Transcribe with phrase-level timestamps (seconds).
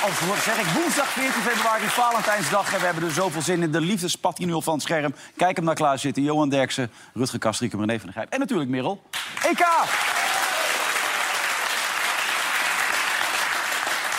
[0.00, 2.72] Wat zeg ik, woensdag 14 februari, Valentijnsdag.
[2.74, 3.70] En we hebben er zoveel zin in.
[3.70, 5.14] De liefdespat die nu al van het scherm.
[5.36, 6.22] Kijk hem naar klaar zitten.
[6.22, 8.32] Johan Derksen, Rutger Kastrikum, René van der Grijp.
[8.32, 9.02] En natuurlijk Merel.
[9.42, 9.66] EK!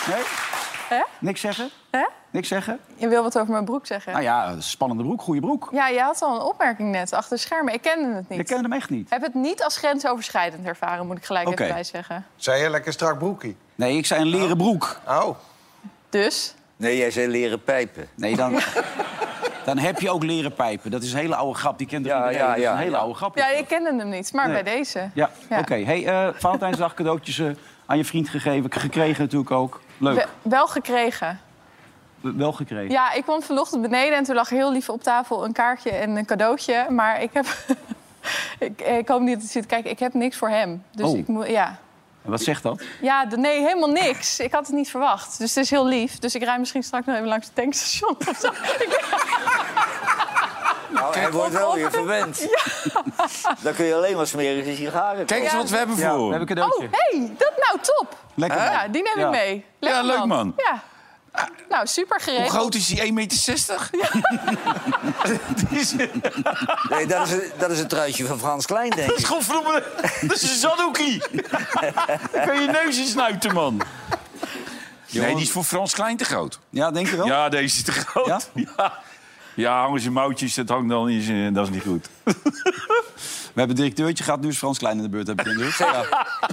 [0.08, 0.22] Nee?
[0.88, 1.02] Hè?
[1.18, 1.70] Niks zeggen?
[1.90, 2.06] Hè?
[2.30, 2.78] Niks zeggen?
[2.96, 4.12] Je wil wat over mijn broek zeggen?
[4.12, 5.68] Nou ja, spannende broek, goede broek.
[5.72, 7.74] Ja, je had al een opmerking net achter de schermen.
[7.74, 8.38] Ik kende het niet.
[8.38, 9.06] Ik ken hem echt niet.
[9.06, 11.62] Ik heb het niet als grensoverschrijdend ervaren, moet ik gelijk Oké.
[11.62, 12.26] even bij zeggen.
[12.36, 13.56] Zei je lekker strak broekie?
[13.74, 15.00] Nee, ik zei een leren broek.
[15.06, 15.36] Oh.
[16.12, 18.08] Dus, Nee, jij zei leren pijpen.
[18.14, 18.58] Nee, dan,
[19.64, 20.90] dan heb je ook leren pijpen.
[20.90, 21.78] Dat is een hele oude grap.
[21.78, 22.38] Die kent Ja, iedereen.
[22.38, 22.96] ja, Dat is ja, een hele ja.
[22.98, 23.36] oude grap.
[23.36, 24.62] ja, ik kende hem niet, maar Nee.
[24.62, 25.10] bij deze.
[25.14, 25.58] Ja, Ja.
[25.58, 25.74] oké.
[25.74, 27.46] Hey, eh, Valentijnsdag cadeautjes eh,
[27.86, 28.72] aan je vriend gegeven.
[28.72, 29.80] Gekregen natuurlijk ook.
[29.98, 30.14] Leuk.
[30.14, 31.40] We- wel gekregen.
[32.20, 32.90] Wel gekregen.
[32.90, 36.16] Ja, ik kwam vanochtend beneden en toen lag heel lief op tafel een kaartje en
[36.16, 36.86] een cadeautje.
[36.88, 37.46] Maar ik heb...
[38.68, 39.90] ik, ik hoop niet dat hij zit kijken.
[39.90, 40.82] Ik heb niks voor hem.
[40.92, 41.18] Dus Oh.
[41.18, 41.48] ik moet...
[41.48, 41.78] Ja.
[42.24, 42.82] En wat zegt dat?
[43.00, 44.38] Ja, de- nee, helemaal niks.
[44.40, 45.38] Ik had het niet verwacht.
[45.38, 46.18] Dus het is heel lief.
[46.18, 48.50] Dus ik rij misschien straks nog even langs het tankstation of zo.
[50.88, 52.48] Nou, hij wordt wel weer verwend.
[53.62, 55.56] Dan kun je alleen maar smerige sigaren Kijk eens Ja.
[55.58, 56.28] wat we hebben Ja, voor.
[56.28, 56.98] we hebben een Oh, cadeautje.
[57.10, 58.16] hey, dat nou top.
[58.34, 58.58] Lekker.
[58.58, 59.24] Ja, die neem Ja.
[59.24, 59.64] ik mee.
[59.78, 60.54] Lekker Ja, leuk, man.
[60.56, 60.82] Ja.
[61.68, 62.50] Nou, super geregeld.
[62.50, 62.98] Hoe groot is die?
[62.98, 63.90] 1,60 meter?
[66.90, 69.28] Nee, dat is, een, dat is een truitje van Frans Klein, denk Dat is ik.
[69.28, 69.84] godverdomme...
[70.28, 71.22] Dat is een zaddoekie.
[72.32, 73.82] Dan kan je neus in snuiten, man.
[75.10, 76.58] Nee, die is voor Frans Klein te groot.
[76.70, 77.26] Ja, denk je wel?
[77.26, 78.26] Ja, deze is te groot.
[78.26, 78.40] Ja?
[78.76, 78.98] Ja,
[79.54, 81.52] ja hangen ze mouwtjes, dat hangt dan in zijn...
[81.54, 82.08] Dat is niet goed.
[83.54, 85.26] We hebben een directeurtje gehad, nu is Frans Klein in de beurt.
[85.26, 85.74] Heb ik indruk.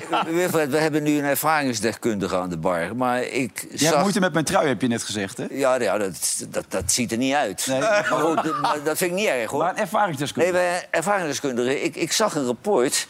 [0.10, 0.26] Ja.
[0.26, 2.96] Wilfred, we hebben nu een ervaringsdeskundige aan de bar.
[2.96, 4.02] Maar ik Je hebt zag...
[4.02, 5.46] moeite met mijn trui, heb je net gezegd, hè?
[5.50, 7.66] Ja, ja dat, dat, dat ziet er niet uit.
[7.68, 7.80] Nee.
[7.80, 9.60] Maar goed, dat- maar dat vind ik niet erg, hoor.
[9.60, 10.54] Maar een ervaringsdeskundige.
[10.58, 11.84] Nee, wij ervaringsdeskundigen.
[11.84, 13.08] Ik, ik zag een rapport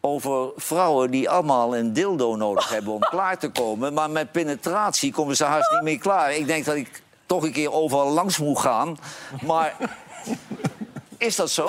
[0.00, 3.92] over vrouwen die allemaal een dildo nodig hebben om klaar te komen.
[3.94, 6.34] Maar met penetratie komen ze haast niet meer klaar.
[6.34, 8.98] Ik denk dat ik toch een keer overal langs moet gaan.
[9.42, 9.74] Maar
[11.18, 11.68] is dat zo?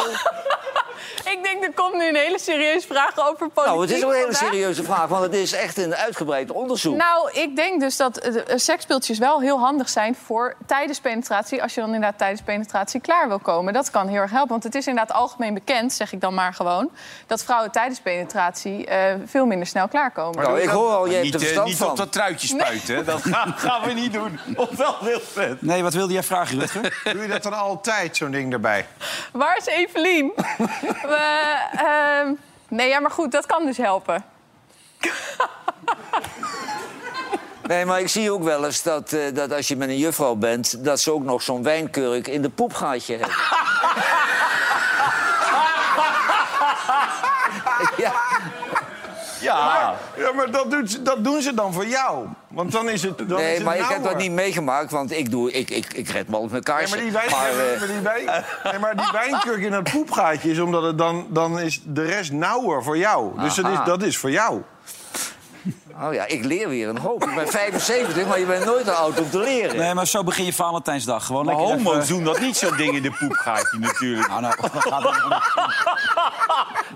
[1.31, 3.65] Ik denk, er komt nu een hele serieuze vraag over politiek.
[3.65, 4.51] Nou, het is ook een hele vandaag.
[4.51, 6.95] serieuze vraag, want het is echt een uitgebreid onderzoek.
[6.95, 11.61] Nou, ik denk dus dat eh, eh, seksspeeltjes wel heel handig zijn voor tijdens penetratie.
[11.61, 13.73] Als je dan inderdaad tijdens penetratie klaar wil komen.
[13.73, 14.49] Dat kan heel erg helpen.
[14.49, 16.89] Want het is inderdaad algemeen bekend, zeg ik dan maar gewoon...
[17.27, 20.43] dat vrouwen tijdens penetratie eh, veel minder snel klaarkomen.
[20.43, 21.89] nou, ik hoor al, je hebt niet er niet van.
[21.89, 23.03] op dat truitje spuiten, hè.
[23.03, 24.39] Dat gaan, gaan we niet doen.
[24.55, 25.61] Of wel, Wilfred?
[25.61, 27.01] Nee, wat wilde jij vragen, Rutger?
[27.13, 28.85] Doe je dat dan altijd, zo'n ding erbij?
[29.31, 30.33] Waar is Evelien?
[31.19, 32.33] We, ehm,
[32.67, 34.23] nee, ja, maar goed, dat kan dus helpen.
[37.69, 40.35] Nee, maar ik zie ook wel eens dat, eh, dat als je met een juffrouw
[40.35, 40.83] bent...
[40.83, 43.35] dat ze ook nog zo'n wijnkurk in de poepgaatje hebben.
[49.55, 49.95] Ja.
[50.17, 52.25] Ja, maar dat, doet, ze- dat doen ze dan voor jou.
[52.47, 55.11] Want dan is het dan is Nee, het maar ik heb dat niet meegemaakt, want
[55.11, 56.97] ik, doe, ik, ik, ik red me altijd met Nee, kaarsen.
[56.97, 57.49] maar die, wijn, Maar,
[57.79, 61.59] maar die, wijn, nee, maar die wijnkurk in het poepgaatje is omdat het dan, dan
[61.59, 63.39] is de rest nauwer voor jou.
[63.41, 64.61] Dus dat is, dat is voor jou.
[66.01, 67.23] oh ja, ik leer weer een hoop.
[67.23, 69.77] Ik ben 75, maar je bent nooit te oud om te leren.
[69.77, 71.25] Nee, maar zo begin je Valentijnsdag.
[71.25, 74.27] Gewoon Maar homo's even- doen dat niet, zo'n ding in de poepgaatje natuurlijk.
[74.27, 75.37] Nou, nou, dat gaat er niet om.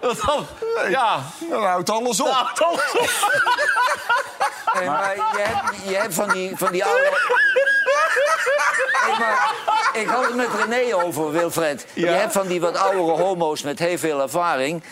[0.03, 0.47] Dat dan,
[0.90, 1.24] ja.
[1.50, 2.28] Dan houdt alles op.
[2.28, 2.78] Nou.
[4.74, 7.18] Nee, maar je hebt, je hebt van die, van die oude...
[9.08, 9.53] Nee, maar
[9.94, 11.86] ik had het met René over, Wilfred.
[11.94, 14.84] Je hebt van die wat oudere homo's met heel veel ervaring...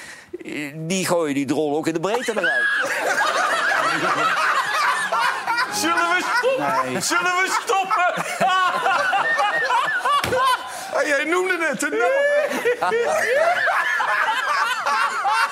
[0.76, 2.68] die gooien die drol ook in de breedte eruit.
[5.74, 7.02] Zullen we stoppen?
[7.02, 8.24] Zullen we stoppen?
[11.08, 12.92] Jij noemde het een naam.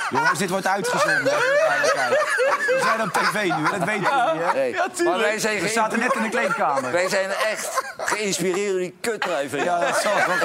[0.10, 1.24] Jongens, dit wordt uitgezonden.
[1.24, 4.42] We zijn op tv nu, hè, dat weten jullie.
[4.44, 4.54] Hè?
[4.54, 4.76] Nee.
[5.06, 6.92] maar wij zijn, We zaten net in de kleedkamer.
[6.92, 9.64] wij zijn echt geïnspireerd door die kutdrijven.
[9.64, 10.36] Ja, dat zal wel.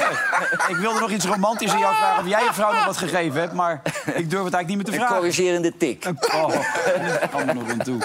[0.69, 3.41] Ik wilde nog iets romantisch aan jou vragen of jij je vrouw nog wat gegeven
[3.41, 3.81] hebt, maar
[4.15, 5.17] ik durf het eigenlijk niet meer te Een vragen.
[5.17, 6.05] corrigerende tik.
[6.35, 6.49] Oh,
[7.19, 7.99] daar kwam er nog aan toe.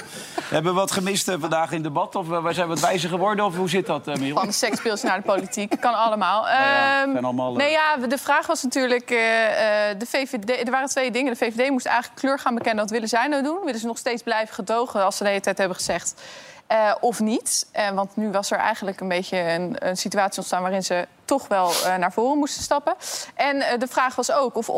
[0.50, 2.16] Hebben we wat gemist eh, vandaag in het debat?
[2.16, 3.46] Of eh, wij zijn wat wijzer geworden?
[3.46, 4.36] Of hoe zit dat, uh, Merel?
[4.38, 5.75] Van de seksspeeltjes naar de politiek.
[5.80, 6.48] Kan allemaal.
[6.48, 9.10] ja, Ehm, allemaal, eh, Nee, ja, de vraag was natuurlijk...
[9.12, 11.31] eh, eh, de VVD, er waren twee dingen.
[11.34, 12.84] De VVD moest eigenlijk kleur gaan bekennen.
[12.84, 13.60] Wat willen zij nou doen?
[13.66, 16.22] Willen ze nog steeds blijven gedogen als ze de hele tijd hebben gezegd...
[16.68, 17.68] eh, of niet.
[17.72, 20.62] Eh, want nu was er eigenlijk een beetje een, een situatie ontstaan...
[20.62, 22.96] waarin ze toch wel eh, naar voren moesten stappen.
[23.36, 24.69] En eh, de vraag was ook of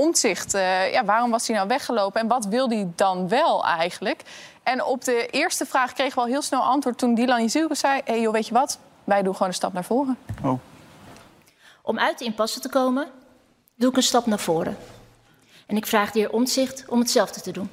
[0.53, 4.21] eh, ja, waarom was hij nou weggelopen en wat wilde hij dan wel eigenlijk?
[4.63, 6.97] En op de eerste vraag kregen we al heel snel antwoord...
[6.97, 8.01] toen Dylan Jezielke zei...
[8.05, 10.17] hé hey, joh, weet je wat, wij doen gewoon een stap naar voren.
[11.81, 13.07] Om uit de impasse te komen,
[13.75, 14.77] doe ik een stap naar voren.
[15.67, 17.69] En ik vraag de heer Omtzigt om hetzelfde te doen.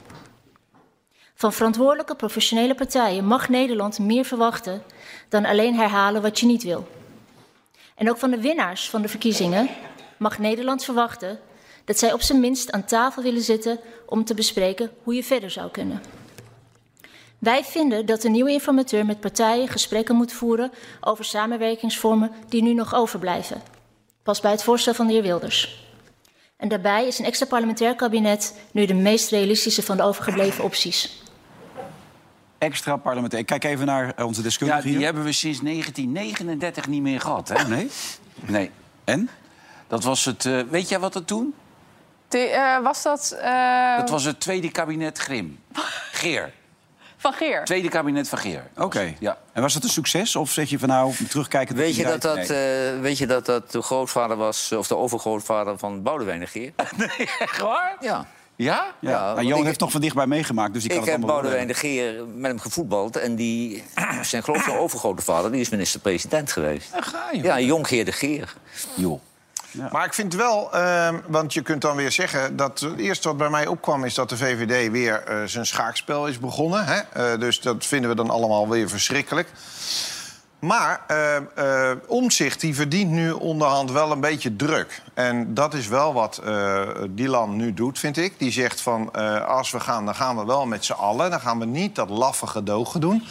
[1.35, 4.83] Van verantwoordelijke professionele partijen mag Nederland meer verwachten
[5.29, 6.89] dan alleen herhalen wat je niet wil.
[7.95, 9.69] En ook van de winnaars van de verkiezingen
[10.17, 11.41] mag Nederland verwachten
[11.85, 15.51] dat zij op zijn minst aan tafel willen zitten om te bespreken hoe je verder
[15.51, 16.03] zou kunnen.
[17.39, 20.71] Wij vinden dat de nieuwe informateur met partijen gesprekken moet voeren
[21.01, 23.63] over samenwerkingsvormen die nu nog overblijven.
[24.23, 25.87] Pas bij het voorstel van de heer Wilders.
[26.57, 31.23] En daarbij is een extra parlementair kabinet nu de meest realistische van de overgebleven opties.
[32.59, 33.41] Extra parlementair.
[33.43, 35.05] Ik kijk even naar eh, onze Ja, deskundige die hier.
[35.05, 37.69] hebben we sinds 1939 niet meer gehad, hè?
[37.69, 37.91] Nee?
[38.41, 38.71] Nee.
[39.05, 39.31] En?
[39.87, 40.45] Dat was het...
[40.47, 41.55] eh, weet jij wat dat toen?
[42.29, 45.59] De, eh, was dat eh, Dat was het tweede kabinet Grim.
[46.13, 46.53] Geer.
[47.21, 47.65] Van Geer?
[47.65, 48.63] Tweede kabinet van Geer.
[48.77, 49.15] Oké.
[49.19, 49.39] Ja.
[49.53, 50.37] En was dat een succes?
[50.37, 51.77] Of zeg je van nou, terugkijken...
[51.77, 52.59] Weet je, dat dat, eh,
[53.01, 56.73] weet je dat dat de grootvader was, of de overgrootvader van Boudewijn de Geer?
[57.39, 57.97] Echt waar?
[58.01, 58.27] Ja.
[58.57, 58.95] Ja?
[59.01, 61.27] Ja, Ja, Johan ik- heeft nog van dichtbij meegemaakt, dus die kan Ik het heb
[61.29, 63.17] Boudewijn de Geer met hem gevoetbald.
[63.17, 63.85] En die,
[64.23, 66.93] zijn grootste overgrote vader die is minister-president geweest.
[66.93, 67.43] Daar ga je.
[67.43, 68.55] Ja, Jonkheer de Geer.
[68.95, 69.21] Joh.
[69.91, 72.57] Maar ik vind wel, ehm, want je kunt dan weer zeggen...
[72.57, 76.27] dat het eerste wat bij mij opkwam is dat de VVD weer eh, zijn schaakspel
[76.27, 76.85] is begonnen.
[76.85, 76.99] Hè?
[76.99, 79.49] Eh, dus dat vinden we dan allemaal weer verschrikkelijk.
[80.59, 85.03] Maar eh, eh, Omtzigt die verdient nu onderhand wel een beetje druk.
[85.15, 86.43] En dat is wel wat
[87.11, 88.39] Dylan nu doet, vind ik.
[88.39, 89.13] Die zegt van,
[89.47, 91.31] als we gaan, dan gaan we wel met z'n allen.
[91.31, 93.27] Dan gaan we niet dat laffe gedogen doen.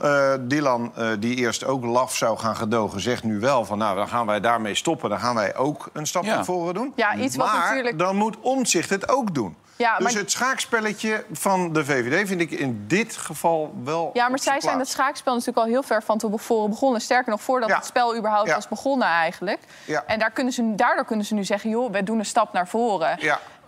[0.00, 3.78] Eh, Dylan, eh, die eerst ook laf zou gaan gedogen, zegt nu wel van...
[3.78, 5.10] nou, dan gaan wij daarmee stoppen.
[5.10, 6.34] Dan gaan wij ook een stap Ja.
[6.34, 6.92] naar voren doen.
[6.96, 9.56] Ja, iets wat maar natuurlijk- dan moet Omtzigt het ook doen.
[9.76, 14.22] Ja, dus maar- het schaakspelletje van de VVD vind ik in dit geval wel Ja,
[14.22, 14.90] maar op zij zijn plaats.
[14.90, 17.00] schaakspel natuurlijk al heel ver van tevoren begonnen.
[17.00, 17.74] Sterker nog, voordat Ja.
[17.76, 18.54] het spel überhaupt Ja.
[18.54, 19.58] was begonnen eigenlijk.
[19.84, 20.04] Ja.
[20.06, 22.68] En daar kunnen ze, daardoor kunnen ze nu zeggen, joh, wij doen een stap naar
[22.68, 23.18] voren.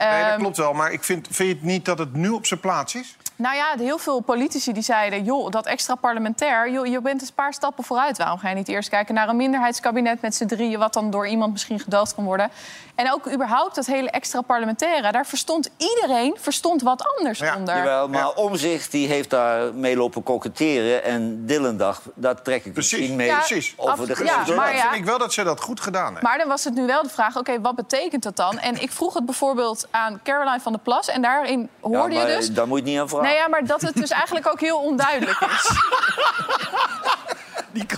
[0.01, 0.73] Ja, nee, dat Ehm, klopt wel.
[0.73, 3.17] Maar ik vind, vind je het niet dat het nu op zijn plaats is?
[3.37, 5.25] Nou ja, heel veel politici die zeiden...
[5.25, 8.19] joh, dat extra parlementair, joh, je bent een paar stappen vooruit.
[8.19, 10.79] Waarom ga je niet eerst kijken naar een minderheidskabinet met z'n drieën...
[10.79, 12.51] wat dan door iemand misschien gedoogd kan worden?
[12.95, 15.13] En ook überhaupt dat hele extra parlementaire...
[15.13, 17.77] daar verstond iedereen verstond wat anders Ja, onder.
[17.77, 18.29] Jawel, maar Ja.
[18.29, 21.05] Omzicht die heeft daar mee lopen koketteren.
[21.05, 23.75] En dacht, dat trek ik Precies, misschien mee Ja, precies.
[23.77, 24.49] over de grens.
[24.49, 24.81] ja, maar ja.
[24.81, 26.23] vind ik wel dat ze dat goed gedaan hebben.
[26.23, 28.59] Maar dan was het nu wel de vraag, oké, wat betekent dat dan?
[28.59, 31.09] En ik vroeg het bijvoorbeeld aan Caroline van der Plas...
[31.09, 32.53] en daarin Ja, hoorde maar je dus...
[32.53, 33.29] Daar moet je niet aan vragen.
[33.29, 35.71] Nee, ja, maar dat het dus eigenlijk ook heel onduidelijk is.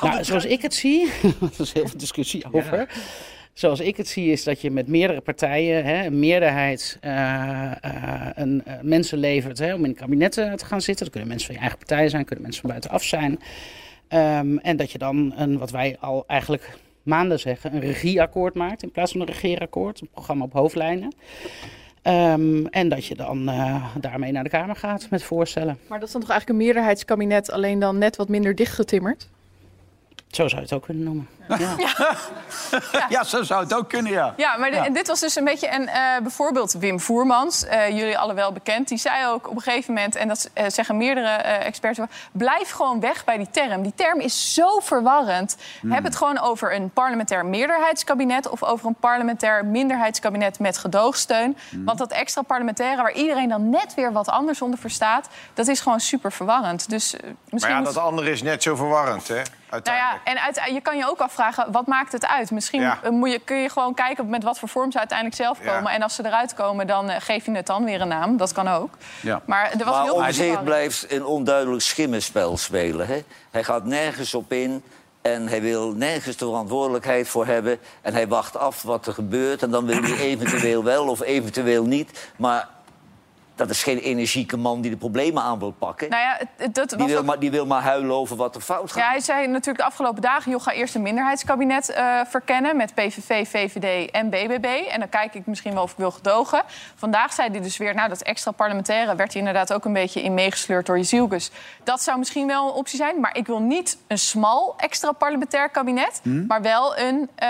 [0.00, 2.88] Nou, zoals ik het zie, er is heel veel discussie over.
[3.52, 8.30] Zoals ik het zie, is dat je met meerdere partijen hè, een meerderheid eh, eh,
[8.34, 11.04] een, eh, mensen levert hè, om in kabinetten te gaan zitten.
[11.04, 13.38] Dat kunnen mensen van je eigen partij zijn, kunnen mensen van buitenaf zijn.
[14.08, 18.82] Ehm, en dat je dan een, wat wij al eigenlijk maanden zeggen, een regieakkoord maakt
[18.82, 20.00] in plaats van een regeerakkoord.
[20.00, 21.14] Een programma op hoofdlijnen.
[22.02, 25.78] Ehm, en dat je dan eh, daarmee naar de Kamer gaat met voorstellen.
[25.86, 27.50] Maar dat is dan toch eigenlijk een meerderheidskabinet...
[27.50, 29.28] alleen dan net wat minder dichtgetimmerd?
[30.32, 31.28] Zo zou je het ook kunnen noemen.
[31.58, 31.74] Ja.
[33.08, 34.34] Ja, zo zou het ook kunnen, ja.
[34.36, 34.84] Ja, maar de- Ja.
[34.84, 35.88] en dit was dus een beetje een...
[35.88, 38.88] eh, bijvoorbeeld Wim Voermans, eh, jullie alle wel bekend...
[38.88, 41.98] die zei ook op een gegeven moment, en dat eh, zeggen meerdere eh, experts...
[42.32, 43.82] blijf gewoon weg bij die term.
[43.82, 45.56] Die term is zo verwarrend.
[45.88, 48.48] Heb het gewoon over een parlementair meerderheidskabinet...
[48.48, 51.56] of over een parlementair minderheidskabinet met gedoogsteun.
[51.84, 55.28] Want dat extra parlementaire, waar iedereen dan net weer wat anders onder verstaat...
[55.54, 56.90] dat is gewoon super verwarrend.
[56.90, 57.74] Dus eh, Maar misschien...
[57.74, 59.42] ja, moet- dat andere is net zo verwarrend, hè?
[59.84, 62.50] Nou ja, en uit, je kan je ook afvragen, wat maakt het uit?
[62.50, 62.98] Misschien Ja.
[63.10, 65.72] moet je, kun je gewoon kijken met wat voor vorm ze uiteindelijk zelf Ja.
[65.74, 65.92] komen.
[65.92, 68.36] En als ze eruit komen, dan eh, geef je het dan weer een naam.
[68.36, 68.90] Dat kan ook.
[69.20, 69.42] Ja.
[69.44, 73.06] Maar er was Maar heel Omzicht blijft een onduidelijk schimmenspel spelen.
[73.06, 73.22] Hè?
[73.50, 74.82] Hij gaat nergens op in
[75.22, 77.78] en hij wil nergens de verantwoordelijkheid voor hebben.
[78.02, 81.84] En hij wacht af wat er gebeurt en dan wil hij eventueel wel of eventueel
[81.84, 82.30] niet.
[82.36, 82.68] Maar
[83.54, 86.10] dat is geen energieke man die de problemen aan wil pakken.
[86.10, 88.36] Nou ja, het- het- dat die, was wil ook- maar, die wil maar huilen over
[88.36, 89.02] wat er fout gaat.
[89.02, 90.50] Ja, hij zei natuurlijk de afgelopen dagen...
[90.50, 92.76] joh, ga eerst een minderheidskabinet eh, verkennen...
[92.76, 94.64] met PVV, VVD en BBB.
[94.64, 96.62] En dan kijk ik misschien wel of ik wil gedogen.
[96.94, 97.94] Vandaag zei hij dus weer...
[97.94, 101.50] nou, dat extra parlementaire werd hij inderdaad ook een beetje in meegesleurd door Jezielkus.
[101.84, 103.20] Dat zou misschien wel een optie zijn.
[103.20, 106.20] Maar ik wil niet een smal extra parlementair kabinet...
[106.48, 107.48] maar wel een eh,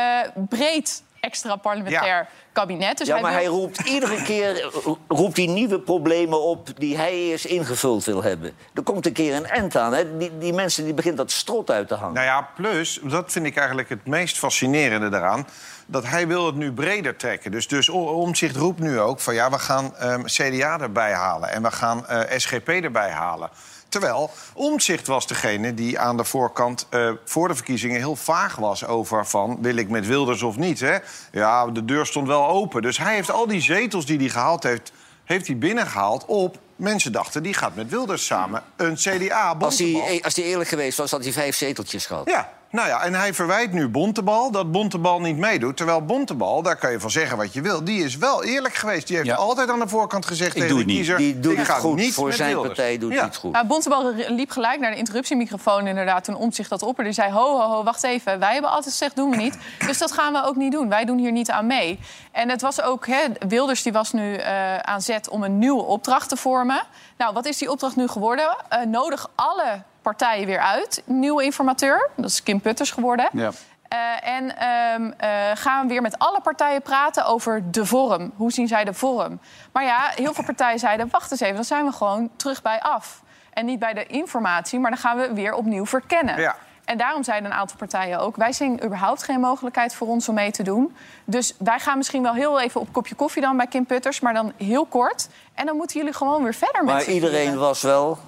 [0.48, 2.98] breed extra parlementair kabinet.
[2.98, 6.96] Dus Ja, maar wil- hij roept iedere keer eh, roept hij nieuwe problemen op die
[6.96, 8.52] hij eerst ingevuld wil hebben.
[8.74, 9.92] Er komt een keer een end aan.
[9.92, 10.16] Hè?
[10.16, 12.14] Die, die mensen die begint dat strot uit te hangen.
[12.14, 15.46] Nou ja, plus, dat vind ik eigenlijk het meest fascinerende daaraan...
[15.86, 17.50] dat hij wil het nu breder trekken.
[17.50, 19.34] Dus, dus Omtzigt roept nu ook van...
[19.34, 23.50] ja, we gaan ehm, CDA erbij halen en we gaan eh, SGP erbij halen.
[23.92, 28.86] Terwijl Omtzigt was degene die aan de voorkant eh, voor de verkiezingen heel vaag was
[28.86, 30.80] over van wil ik met Wilders of niet.
[30.80, 30.96] Hè?
[31.32, 32.82] Ja, de deur stond wel open.
[32.82, 34.92] Dus hij heeft al die zetels die hij gehaald heeft,
[35.24, 39.56] heeft hij binnengehaald op mensen dachten die gaat met Wilders samen een CDA.
[39.58, 42.28] Als hij, als hij eerlijk geweest was, had hij vijf zeteltjes gehad.
[42.28, 45.76] Ja, nou ja, en hij verwijt nu Bontebal dat Bontebal niet meedoet.
[45.76, 47.84] Terwijl Bontebal, daar kan je van zeggen wat je wil...
[47.84, 49.06] die is wel eerlijk geweest.
[49.06, 49.34] Die heeft Ja.
[49.34, 50.96] altijd aan de voorkant gezegd tegen doe de het niet.
[50.96, 51.16] kiezer...
[51.16, 51.96] Die doet ik het ga goed.
[51.96, 52.74] niet Voor zijn Wilders.
[52.74, 53.16] partij doet Ja.
[53.16, 53.52] hij het goed.
[53.52, 57.10] Nou, Bontebal liep gelijk naar de interruptiemicrofoon inderdaad toen Omtzigt dat opperde.
[57.10, 58.38] Die zei, ho, ho, ho, wacht even.
[58.38, 59.58] Wij hebben altijd gezegd, doen we niet.
[59.86, 60.88] Dus dat gaan we ook niet doen.
[60.88, 61.98] Wij doen hier niet aan mee.
[62.32, 65.82] En het was ook, hè, Wilders die was nu eh, aan zet om een nieuwe
[65.82, 66.82] opdracht te vormen.
[67.18, 68.56] Nou, wat is die opdracht nu geworden?
[68.68, 71.02] Eh, nodig alle partijen weer uit.
[71.04, 73.28] Nieuwe informateur, dat is Kim Putters geworden.
[73.32, 73.50] Ja.
[73.92, 78.32] Eh, en ehm, eh, gaan we weer met alle partijen praten over de vorm.
[78.36, 79.40] Hoe zien zij de vorm?
[79.72, 81.08] Maar ja, heel veel partijen zeiden...
[81.10, 83.22] wacht eens even, dan zijn we gewoon terug bij af.
[83.52, 86.40] En niet bij de informatie, maar dan gaan we weer opnieuw verkennen.
[86.40, 86.56] Ja.
[86.84, 88.36] En daarom zeiden een aantal partijen ook...
[88.36, 90.96] wij zien überhaupt geen mogelijkheid voor ons om mee te doen.
[91.24, 94.20] Dus wij gaan misschien wel heel even op een kopje koffie dan bij Kim Putters...
[94.20, 95.28] maar dan heel kort.
[95.54, 97.60] En dan moeten jullie gewoon weer verder met Maar iedereen vieren.
[97.60, 98.18] was wel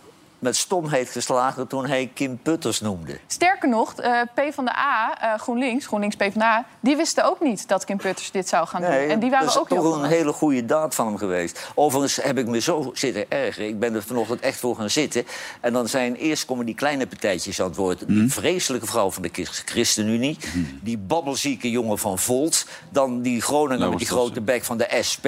[0.44, 3.18] met stomheid geslagen toen hij Kim Putters noemde.
[3.26, 6.64] Sterker nog, eh PvdA, eh GroenLinks, GroenLinks PvdA...
[6.80, 8.90] die wisten ook niet dat Kim Putters dit zou gaan doen.
[8.90, 11.70] En die waren dat is ook heel toch een hele goede daad van hem geweest.
[11.74, 13.68] Overigens heb ik me zo zitten ergeren.
[13.68, 15.26] Ik ben er vanochtend echt voor gaan zitten.
[15.60, 18.08] En dan zijn eerst komen die kleine partijtjes aan het woord.
[18.08, 20.38] Die vreselijke vrouw van de Chris- ChristenUnie.
[20.82, 22.66] Die babbelzieke jongen van Volt.
[22.90, 25.26] Dan die Groninger Nou, met die grote bek van de SP.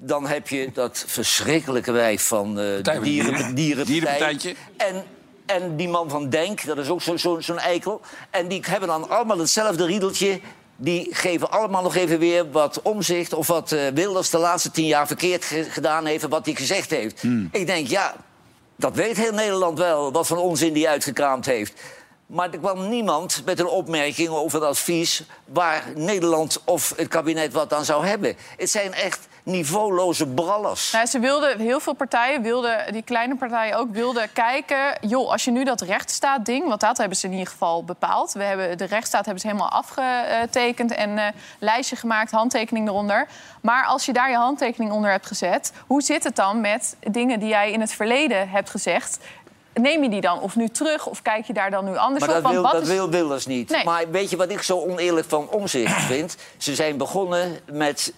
[0.00, 3.86] Dan heb je dat verschrikkelijke wijf van eh, de van dieren, Dieren.
[3.86, 4.56] dierenpartij.
[4.76, 5.04] En,
[5.46, 8.00] en die man van Denk, dat is ook zo'n zo, zo'n eikel.
[8.30, 10.40] En die hebben dan allemaal hetzelfde riedeltje.
[10.76, 13.32] Die geven allemaal nog even weer wat omzicht...
[13.32, 16.22] of wat eh, Wilders de laatste tien jaar verkeerd ge- gedaan heeft...
[16.24, 17.22] en wat hij gezegd heeft.
[17.52, 18.14] Ik denk, ja,
[18.76, 20.12] dat weet heel Nederland wel...
[20.12, 21.80] wat voor onzin die uitgekraamd heeft.
[22.26, 25.22] Maar er kwam niemand met een opmerking over het advies...
[25.44, 28.36] waar Nederland of het kabinet wat aan zou hebben.
[28.56, 30.90] Het zijn echt niveauloze brallers.
[30.92, 34.98] Nou, ze wilden, heel veel partijen, wilden, die kleine partijen ook, wilden kijken...
[35.00, 38.32] joh, als je nu dat rechtsstaat-ding, want dat hebben ze in ieder geval bepaald...
[38.32, 41.26] We hebben, de rechtsstaat hebben ze helemaal afgetekend en eh
[41.58, 43.26] lijstje gemaakt, handtekening eronder.
[43.60, 45.72] Maar als je daar je handtekening onder hebt gezet...
[45.86, 49.18] hoe zit het dan met dingen die jij in het verleden hebt gezegd...
[49.74, 52.36] Neem je die dan of nu terug of kijk je daar dan nu anders Maar
[52.36, 52.42] op?
[52.42, 53.70] dat wil, dat is- wil Wilders niet.
[53.70, 53.84] Nee.
[53.84, 56.36] Maar weet je wat ik zo oneerlijk van omzicht vind?
[56.56, 58.12] Ze zijn begonnen met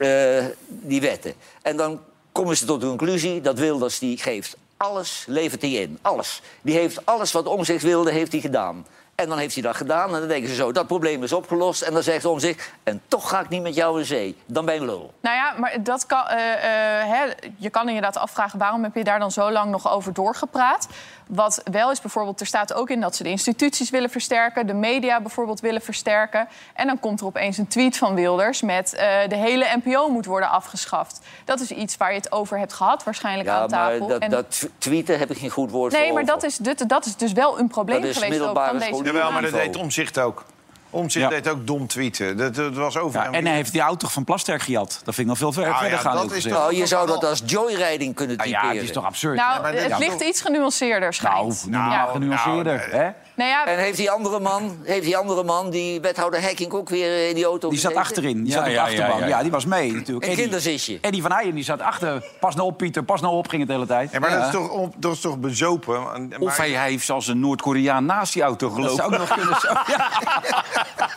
[0.00, 1.34] eh, die wetten.
[1.62, 2.00] En dan
[2.32, 5.98] komen ze tot de conclusie dat Wilders die geeft alles, levert hij in.
[6.02, 6.42] Alles.
[6.62, 8.86] Die heeft alles wat omzicht wilde, heeft hij gedaan.
[9.14, 11.82] En dan heeft hij dat gedaan en dan denken ze zo, dat probleem is opgelost.
[11.82, 14.36] En dan zegt omzicht, en toch ga ik niet met jou in zee.
[14.46, 15.12] Dan ben je lul.
[15.20, 17.24] Nou ja, maar dat kan, eh, eh, hè,
[17.56, 18.58] je kan inderdaad afvragen...
[18.58, 20.88] waarom heb je daar dan zo lang nog over doorgepraat?
[21.30, 24.66] Wat wel is bijvoorbeeld, er staat ook in dat ze de instituties willen versterken...
[24.66, 26.48] de media bijvoorbeeld willen versterken.
[26.74, 28.94] En dan komt er opeens een tweet van Wilders met...
[28.94, 31.20] eh, de hele NPO moet worden afgeschaft.
[31.44, 33.98] Dat is iets waar je het over hebt gehad waarschijnlijk Ja, aan tafel.
[33.98, 36.34] maar dat, En- dat tw- tweeten heb ik geen goed woord voor nee, maar over.
[36.34, 39.02] dat is, dit, dat is dus wel een probleem Dat is geweest ook van deze.
[39.02, 40.44] Jawel, maar dat deed Omzicht ook.
[40.90, 41.30] Omzicht Ja.
[41.30, 42.36] deed ook dom tweeten.
[42.36, 44.88] Dat, dat was over Ja, en hij heeft die auto van Plasterk gejat.
[45.04, 46.16] Dat vind ik nog veel ver, Nou verder ja, gaan.
[46.16, 46.54] dat is gezegd.
[46.54, 48.68] Nou, je zou dat als joyriding kunnen Nou typeren.
[48.68, 49.36] ja, het is toch absurd.
[49.36, 51.64] Nou, het ja, ligt toch- iets genuanceerder, nou, schijnt.
[51.64, 52.88] niet meer genuanceerder.
[52.90, 53.10] nou, hè?
[53.40, 56.88] Nou ja, En heeft die andere man, heeft die andere man, die wethouder Hekking, ook
[56.88, 58.08] weer in die auto Die zat gezeten?
[58.10, 59.20] achterin, die Ja, zat op de ja, ja, achterbank.
[59.20, 59.42] Ja, ja, ja.
[59.42, 60.26] die was mee natuurlijk.
[60.26, 60.98] Een kinderzitje.
[61.00, 62.24] Eddie van Heijen die zat achter.
[62.40, 64.10] Pas nou op, Pieter, pas nou op, ging het de hele tijd.
[64.12, 66.02] Ja, maar dat, is toch, dat is toch bezopen?
[66.02, 68.96] Maar- Of hij, hij heeft als een Noord-Koreaan naast die auto Dat gelopen.
[68.96, 69.60] zou ook nog kunnen.
[69.60, 69.68] Zo.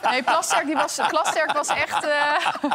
[0.03, 0.09] Ja.
[0.11, 2.03] Nee, Plasterk, die was, Plasterk was echt.
[2.05, 2.69] eh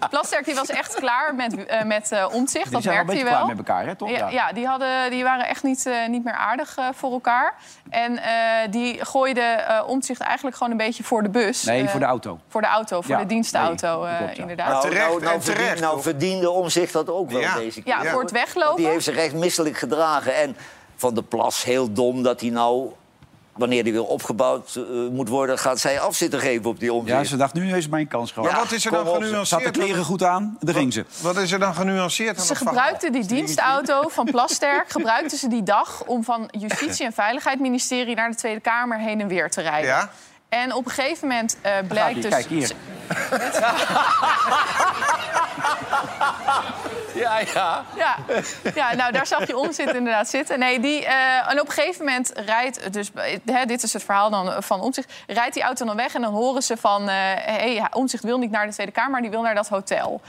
[0.10, 2.64] Plasterk die was echt klaar met, eh met eh omzicht.
[2.64, 3.46] Die Dat zijn wel merkte beetje je klaar wel.
[3.48, 4.10] met elkaar, hè, toch?
[4.10, 7.54] Ja, ja, die, hadden, die waren echt niet, eh, niet meer aardig eh, voor elkaar.
[7.90, 11.64] En eh, die gooiden eh omzicht eigenlijk gewoon een beetje voor de bus.
[11.64, 12.38] Nee, Eh, voor de auto.
[12.48, 14.40] Voor de auto, voor Ja, de dienstauto, nee, eh, klopt, ja.
[14.42, 14.68] inderdaad.
[14.68, 17.54] Nou, terecht, nou, nou, terecht, verdien- nou verdiende om zich dat ook wel Ja.
[17.56, 17.92] deze keer.
[17.92, 18.76] ja, voor het Want weglopen.
[18.76, 20.34] die heeft zich echt misselijk gedragen.
[20.34, 20.56] En
[20.96, 22.90] Van der Plas, heel dom dat hij nou,
[23.58, 25.58] wanneer hij weer opgebouwd eh, moet worden...
[25.58, 27.18] gaat zij afzitten geven op die omzicht.
[27.18, 28.50] Ja, ze dacht, nu ze mijn kans gehad.
[28.50, 29.70] Maar wat is er dan op, Zat de genuanceerd?
[29.70, 31.04] kleren goed aan, daar ging ze.
[31.20, 35.62] Wat is er dan genuanceerd aan Ze gebruikten die dienstauto van Plasterk gebruikten ze die
[35.62, 39.90] dag om van Justitie en Veiligheidsministerie naar de Tweede Kamer heen en weer te rijden.
[39.90, 40.10] Ja?
[40.48, 42.30] En op een gegeven moment eh, blijkt dus.
[42.30, 42.72] Kijk hier.
[47.14, 47.84] Ja, ja.
[47.96, 48.16] Ja,
[48.74, 50.58] ja nou daar zag je Omtzigt inderdaad zitten.
[50.58, 53.10] Nee, die, eh, en op een gegeven moment rijdt, dus
[53.44, 56.32] hè, dit is het verhaal dan van Omtzigt, rijdt die auto dan weg en dan
[56.32, 59.54] horen ze van, eh hey, Omtzigt wil niet naar de Tweede Kamer, die wil naar
[59.54, 60.20] dat hotel.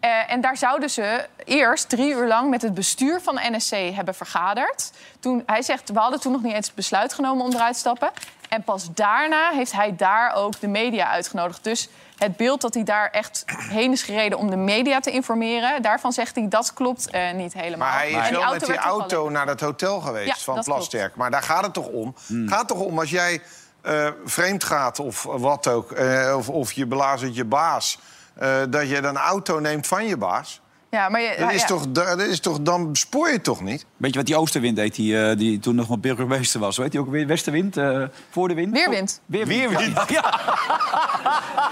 [0.00, 3.94] Eh, en daar zouden ze eerst drie uur lang met het bestuur van de NSC
[3.94, 4.92] hebben vergaderd.
[5.20, 7.78] Toen, hij zegt, we hadden toen nog niet eens het besluit genomen om eruit te
[7.78, 8.10] stappen.
[8.48, 11.64] En pas daarna heeft hij daar ook de media uitgenodigd.
[11.64, 15.82] Dus het beeld dat hij daar echt heen is gereden om de media te informeren...
[15.82, 17.88] daarvan zegt hij, dat klopt eh, niet helemaal.
[17.88, 21.16] Maar hij En is wel met die auto naar dat hotel geweest Ja, van Plasterk.
[21.16, 22.14] Maar daar gaat het toch om?
[22.46, 23.42] gaat toch om als jij
[23.80, 25.92] eh, vreemd gaat of wat ook...
[25.92, 27.98] eh, of, of je belazert je baas...
[28.34, 30.60] eh, dat je dan een auto neemt van je baas...
[30.90, 31.66] Ja, maar je, Dat is ja.
[31.66, 33.86] toch, dat is toch, dan spoor je toch niet?
[33.96, 36.76] Weet je wat die oostenwind deed, die, eh, die toen nog wat burgemeester was?
[36.76, 37.76] Weet je ook weer westenwind?
[37.76, 38.72] eh, voor de wind?
[38.72, 39.20] Weerwind.
[39.26, 39.70] Weerwind.
[39.94, 40.24] Ja, ja.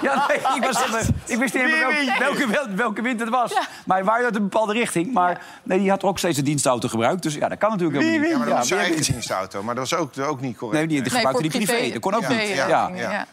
[0.02, 3.28] Ja, nee, ik, was even, ik wist niet helemaal welke, welke, wel- welke wind het
[3.28, 3.52] was.
[3.86, 5.12] Maar hij waaide uit een bepaalde richting.
[5.12, 7.22] Maar nee, die had ook steeds een dienstauto gebruikt.
[7.22, 8.30] Dus ja, dat kan natuurlijk helemaal niet.
[8.30, 9.18] Ja, maar dat was zijn eigen weerwind.
[9.26, 9.62] dienstauto.
[9.62, 10.78] Maar dat was ook, ook niet correct.
[10.78, 11.90] Nee, die, die gebruikte die privé.
[11.92, 12.54] Dat kon ook privé, niet.
[12.54, 12.66] ja.
[12.68, 12.90] Ja.
[12.94, 13.10] Ja.
[13.10, 13.26] Ja.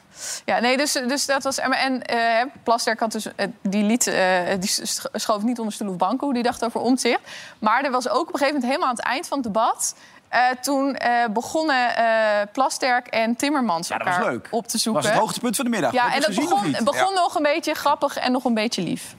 [0.45, 1.57] Ja, nee, dus, dus dat was.
[1.59, 2.17] En eh,
[2.63, 3.27] Plasterk had dus,
[3.61, 6.79] die, liet, eh, die sch- schoof niet onder stoel of bank hoe die dacht over
[6.79, 7.19] omzicht.
[7.59, 9.95] Maar er was ook op een gegeven moment helemaal aan het eind van het debat.
[10.29, 12.05] eh, toen eh, begonnen eh,
[12.51, 14.47] Plasterk en Timmermans Ja, dat elkaar leuk.
[14.51, 15.01] op te Dat zoeken.
[15.01, 15.91] was het hoogtepunt van de middag.
[15.91, 16.35] Ja, en of
[16.83, 19.15] begon, nog een beetje grappig en nog een beetje lief.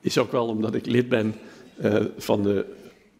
[0.00, 1.40] is ook wel omdat ik lid ben
[1.82, 2.74] eh, van de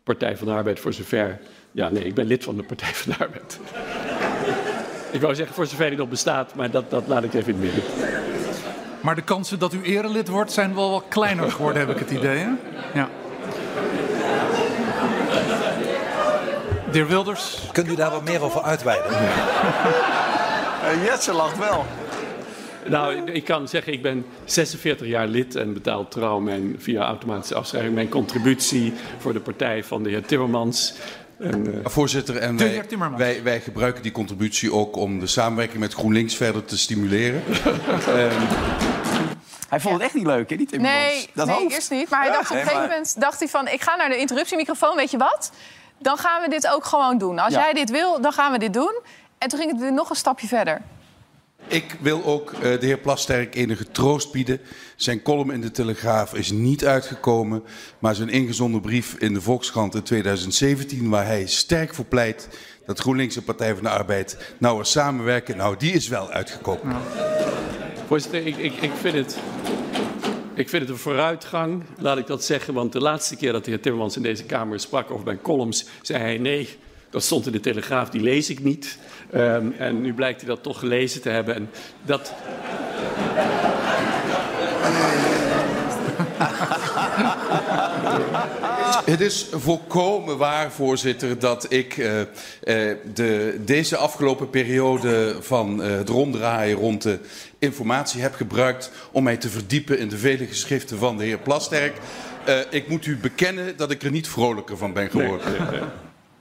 [0.05, 1.41] Partij van de Arbeid voor zover...
[1.73, 3.59] Ja, nee, ik ben lid van de Partij van de Arbeid.
[5.11, 7.61] ik wou zeggen voor zover die nog bestaat, maar dat, dat laat ik even in
[7.61, 7.85] het midden.
[9.00, 12.11] Maar de kansen dat u erelid wordt zijn wel wat kleiner geworden, heb ik het
[12.11, 12.38] idee.
[12.38, 12.50] Hè?
[12.95, 13.09] Ja.
[16.97, 17.59] De heer Wilders.
[17.73, 19.11] Kunt u daar wat meer over uitweiden?
[20.83, 21.87] Eh, Jetse lacht wel.
[22.87, 27.55] Nou, ik kan zeggen, ik ben 46 jaar lid en betaal trouw mijn, via automatische
[27.55, 30.95] afschrijving mijn contributie voor de partij van de heer Timmermans.
[31.38, 32.85] En, eh, Voorzitter, en wij,
[33.17, 37.43] wij, wij gebruiken die contributie ook om de samenwerking met GroenLinks verder te stimuleren.
[38.07, 38.41] Ehm,
[39.69, 41.04] Hij vond het echt niet leuk, hè, die Timmermans.
[41.06, 41.75] Nee, dat nee hoofd.
[41.75, 42.11] eerst niet.
[42.11, 43.69] Maar hij dacht op een gegeven maar- moment dacht hij van...
[43.69, 45.52] ik ga naar de interruptiemicrofoon, weet je wat?
[45.99, 47.39] Dan gaan we dit ook gewoon doen.
[47.39, 47.61] Als Ja.
[47.61, 49.00] jij dit wil, dan gaan we dit doen.
[49.39, 50.80] En toen ging het weer nog een stapje verder.
[51.69, 54.61] ik wil ook eh, de heer Plasterk enige troost bieden.
[54.97, 57.63] Zijn column in de Telegraaf is niet uitgekomen,
[57.99, 62.49] maar zijn ingezonden brief in de Volkskrant in 2017, waar hij sterk voor pleit
[62.87, 65.56] dat GroenLinks en Partij van de Arbeid nauwer samenwerken.
[65.56, 66.97] Nou, die is wel uitgekomen.
[68.06, 69.39] Voorzitter, ik, ik, ik, vind het,
[70.56, 72.75] ik vind het een vooruitgang, laat ik dat zeggen.
[72.75, 75.86] Want de laatste keer dat de heer Timmermans in deze Kamer sprak over mijn columns,
[76.02, 76.69] zei hij nee.
[77.10, 78.99] Dat stond in de Telegraaf, die lees ik niet.
[79.30, 81.54] Ehm, en nu blijkt hij dat toch gelezen te hebben.
[81.54, 81.71] En
[82.02, 82.34] dat,
[89.06, 92.26] Het is volkomen waar, voorzitter, dat ik eh, eh,
[93.14, 97.19] de, deze afgelopen periode van eh, het ronddraaien rond de
[97.58, 101.97] informatie heb gebruikt om mij te verdiepen in de vele geschriften van de heer Plasterk.
[102.45, 105.47] Eh, ik moet u bekennen dat ik er niet vrolijker van ben geworden.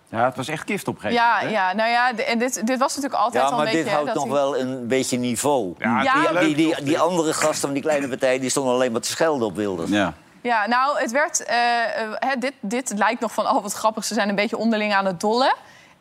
[0.10, 1.52] Ja, het was echt kift op een gegeven Ja, moment.
[1.52, 3.96] ja, nou ja, en dit, dit was natuurlijk altijd Ja, al maar een dit beetje...
[3.98, 5.74] houdt hè, dat nog hij- wel een beetje niveau.
[5.78, 9.02] Ja, die, die, die, die andere gasten van die kleine partij die stonden alleen maar
[9.02, 9.90] te schelden op Wilders.
[9.90, 10.14] Ja.
[10.46, 11.44] Ja, nou, het werd...
[11.44, 14.06] eh, eh, hè, dit, dit lijkt nog van, oh, wat grappig.
[14.06, 15.54] Ze zijn een beetje onderling aan het dollen.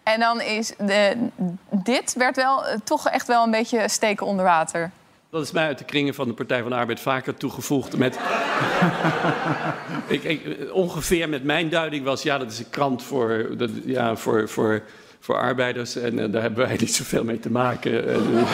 [0.02, 0.72] En dan is...
[0.78, 1.28] De,
[1.70, 4.90] dit werd wel eh, toch echt wel een beetje steken onder water.
[5.30, 7.96] dat is mij uit de kringen van de Partij van de Arbeid vaker toegevoegd.
[7.96, 8.18] Met,
[10.06, 14.16] ik, ik, ongeveer met mijn duiding was, ja, dat is een krant voor, dat, ja,
[14.16, 14.82] voor, voor,
[15.20, 15.96] voor arbeiders.
[15.96, 18.08] En daar hebben wij niet zoveel mee te maken.
[18.08, 18.46] En,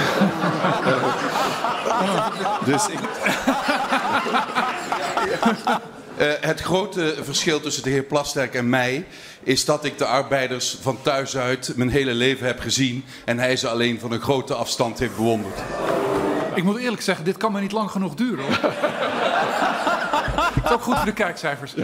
[2.71, 2.99] Dus ik...
[6.21, 9.07] Eh, het grote verschil tussen de heer Plasterk en mij
[9.43, 13.57] is dat ik de arbeiders van thuis uit mijn hele leven heb gezien en hij
[13.57, 15.59] ze alleen van een grote afstand heeft bewonderd.
[16.55, 18.45] Ik moet eerlijk zeggen, dit kan maar niet lang genoeg duren.
[18.45, 18.59] Hoor.
[20.55, 21.75] Het is ook goed voor de kijkcijfers.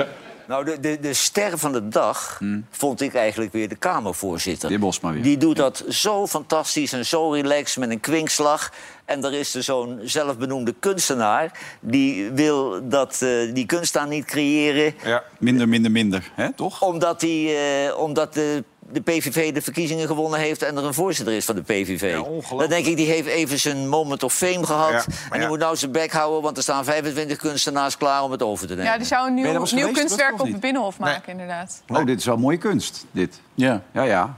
[0.48, 4.68] Nou, de, de, de ster van de dag vond ik eigenlijk weer de Kamervoorzitter.
[4.68, 5.22] De heer Bosma weer.
[5.22, 8.72] Die doet dat zo fantastisch en zo relaxed met een kwinkslag.
[9.04, 11.76] En er is er zo'n zelfbenoemde kunstenaar...
[11.80, 14.94] die wil dat, eh, die kunst dan niet creëren...
[15.04, 15.22] Ja.
[15.38, 16.30] Minder, minder, minder.
[16.34, 16.82] Hè, toch?
[16.82, 20.62] omdat, die, eh, omdat de, de PVV de verkiezingen gewonnen heeft...
[20.62, 22.10] en er een voorzitter is van de PVV.
[22.10, 22.60] Ja, ongelooflijk.
[22.60, 24.90] Dan denk ik, die heeft even zijn moment of fame gehad...
[24.90, 25.48] Ja, en die ja.
[25.48, 26.42] moet nou zijn bek houden...
[26.42, 28.90] want er staan 25 kunstenaars klaar om het over te nemen.
[28.90, 29.34] Ja, die zou een
[29.74, 31.82] nieuw, kunstwerk op het Binnenhof maken, inderdaad.
[31.88, 33.40] Oh, dit is wel mooie kunst, dit.
[33.54, 33.82] Ja.
[33.92, 34.36] Ja, ja.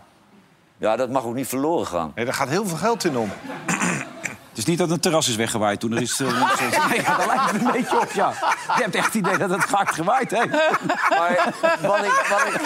[0.76, 2.12] Ja, dat mag ook niet verloren gaan.
[2.14, 3.30] Nee, daar gaat heel veel geld in om.
[4.58, 6.20] Het is niet dat het terras is weggewaaid toen er is...
[6.20, 6.28] Uh,
[6.88, 8.32] nee, daar lijkt het een beetje op, ja.
[8.76, 10.50] Je hebt echt het idee dat het hard gewaaid heeft.
[11.08, 12.60] Maar wat ik, wat ik...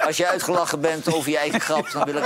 [0.06, 2.22] Als je uitgelachen bent over je eigen grap, dan wil ik.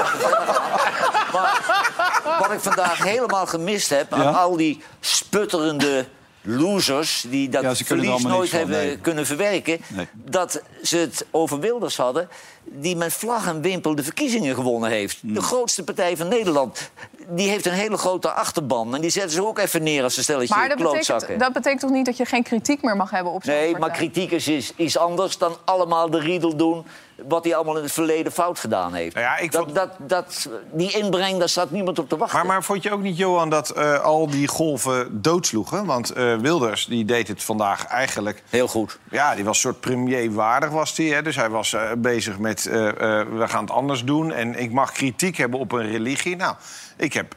[1.33, 4.31] Maar wat ik vandaag helemaal gemist heb aan Ja?
[4.31, 6.07] al die sputterende
[6.43, 7.25] losers...
[7.29, 8.99] die dat Ja, ze er verlies nooit hebben nee.
[8.99, 9.81] kunnen verwerken...
[9.89, 10.07] Nee.
[10.15, 12.29] dat ze het over Wilders hadden...
[12.65, 15.19] die met vlag en wimpel de verkiezingen gewonnen heeft.
[15.21, 15.35] Hmm.
[15.35, 16.91] De grootste partij van Nederland.
[17.29, 18.95] Die heeft een hele grote achterban.
[18.95, 21.15] En die zetten ze ook even neer als een stelletje Maar dat klootzakken.
[21.15, 23.71] betekent, dat betekent toch niet dat je geen kritiek meer mag hebben op zo'n Nee,
[23.73, 23.97] maar partij?
[23.97, 26.85] kritiek is iets anders dan allemaal de riedel doen...
[27.29, 29.15] wat hij allemaal in het verleden fout gedaan heeft.
[29.15, 32.39] Nou ja, ik dat, dat, dat, die inbreng, daar staat niemand op te wachten.
[32.39, 35.87] Maar, maar vond je ook niet, Johan, dat eh, al die golven doodsloegen?
[35.87, 38.43] Want eh, Wilders die deed het vandaag eigenlijk...
[38.49, 38.99] Heel goed.
[39.11, 41.15] Ja, die was een soort premierwaardig, was die.
[41.15, 41.23] Hè?
[41.23, 44.33] Dus hij was eh, bezig met, we gaan het anders doen...
[44.33, 46.37] en ik mag kritiek hebben op een religie.
[46.37, 46.55] Nou,
[46.97, 47.35] ik heb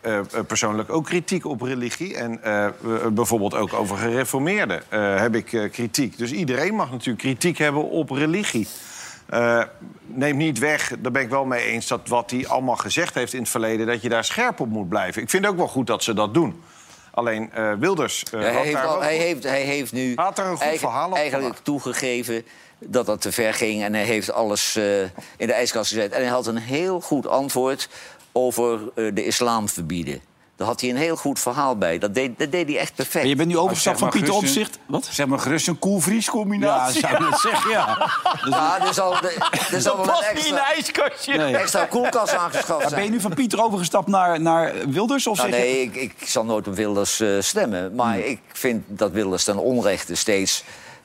[0.48, 2.16] persoonlijk ook kritiek op religie.
[2.16, 2.40] En
[3.14, 4.82] bijvoorbeeld ook over gereformeerden
[5.20, 6.18] heb ik kritiek.
[6.18, 8.68] Dus iedereen mag natuurlijk kritiek hebben op religie.
[9.26, 9.64] Eh,
[10.06, 11.88] neem niet weg, daar ben ik wel mee eens...
[11.88, 13.88] dat wat hij allemaal gezegd heeft in het verleden...
[13.88, 15.22] dat je daar scherp op moet blijven.
[15.22, 16.62] Ik vind ook wel goed dat ze dat doen.
[17.12, 20.52] Alleen eh, Wilders eh, hij, heeft al- hij, heeft, hij heeft nu Had er een
[20.52, 22.46] goed eigen- verhaal op eigenlijk toegegeven
[22.80, 23.84] dat dat te ver ging.
[23.84, 24.76] En hij heeft alles
[25.38, 26.12] in de ijskast gezet.
[26.12, 27.90] En hij had een heel goed antwoord
[28.32, 30.22] over de islam verbieden.
[30.58, 31.98] Daar had hij een heel goed verhaal bij.
[31.98, 33.24] Dat deed, dat deed hij echt perfect.
[33.24, 34.78] En je bent nu overgestapt van maar Pieter Omtzigt.
[34.86, 35.08] Wat?
[35.12, 37.00] Zeg maar gerust een koelvries Ja, combinatie.
[37.00, 38.10] zou ik net zeggen, ja.
[38.50, 39.16] Ja, er zal,
[39.72, 41.38] er zal wel een niet in een ijskastje.
[41.38, 41.58] Nee.
[41.58, 42.94] extra koelkast aangeschaft Maar zijn.
[42.94, 45.28] ben je nu van Pieter overgestapt naar, naar Wilders?
[45.28, 45.66] Of Nou, zeg je...
[45.66, 47.96] nee, ik, ik zal nooit op Wilders eh, stemmen.
[47.96, 50.64] Maar ik vind dat Wilders ten onrechte steeds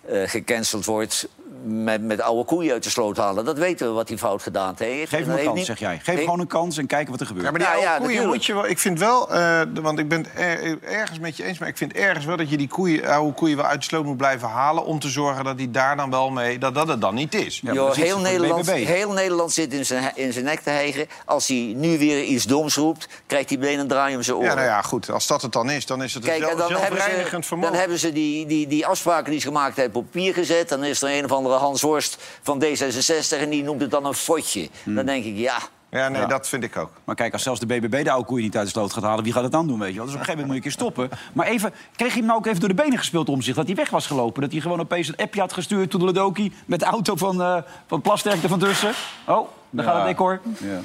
[0.08, 1.28] eh gecanceld wordt...
[1.64, 3.44] Met, met oude koeien uit de sloot halen.
[3.44, 5.09] Dat weten we wat hij fout gedaan heeft.
[5.11, 5.96] Geef hem een kans, niet- zeg jij.
[5.96, 7.44] Geef heeft- gewoon een kans en kijken wat er gebeurt.
[7.46, 8.37] Ja, maar die Ja, oude ja, koeien natuurlijk.
[8.37, 8.68] moet je wel...
[8.68, 11.59] Ik vind wel, eh, want ik ben het er- ergens met je eens...
[11.59, 14.05] maar ik vind ergens wel dat je die koeien, oude koeien wel uit de sloot
[14.05, 14.85] moet blijven halen...
[14.85, 16.59] om te zorgen dat die daar dan wel mee...
[16.59, 17.61] dat dat het dan niet is.
[17.62, 21.07] Ja, heel, Nederland, heel Nederland zit in zijn, in zijn nek te hijgen.
[21.25, 24.49] Als hij nu weer iets doms roept, krijgt hij meteen een draai om zijn oren.
[24.49, 25.11] Ja, nou ja, goed.
[25.11, 27.42] Als dat het dan is, dan is het een Kijk, en zelf, dan hebben ze,
[27.42, 27.70] vermogen.
[27.73, 30.68] dan hebben ze die, die, die afspraken die ze gemaakt hebben op papier gezet.
[30.68, 34.06] Dan is er een of andere Hans Horst van D66 en die noemt het dan
[34.06, 34.68] een fotje.
[34.82, 34.94] Hmm.
[34.94, 35.58] Dan denk ik, ja,
[35.90, 36.26] Ja, nee, Ja.
[36.26, 36.90] dat vind ik ook.
[37.04, 39.24] Maar kijk, als zelfs de BBB de oude koeien niet uit de sloot gaat halen...
[39.24, 40.04] wie gaat het dan doen, weet je wel?
[40.04, 41.18] Dus op een gegeven moment moet je een keer stoppen.
[41.32, 43.54] Maar even, kreeg je hem nou ook even door de benen gespeeld om zich...
[43.54, 44.42] dat hij weg was gelopen?
[44.42, 45.90] Dat hij gewoon opeens een appje had gestuurd...
[45.90, 48.92] Toedeledoki, met de auto van, eh van Plasterk er van tussen?
[49.26, 50.40] Oh, daar gaat het decor.
[50.58, 50.80] Ja.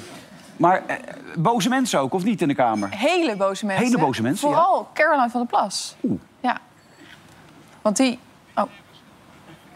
[0.56, 0.96] Maar eh,
[1.36, 2.88] boze mensen ook, of niet in de Kamer?
[2.90, 3.84] Hele boze mensen.
[3.86, 5.96] Hele boze mensen, Vooral Caroline van der Plas.
[6.40, 6.58] Ja.
[7.82, 8.18] Want die...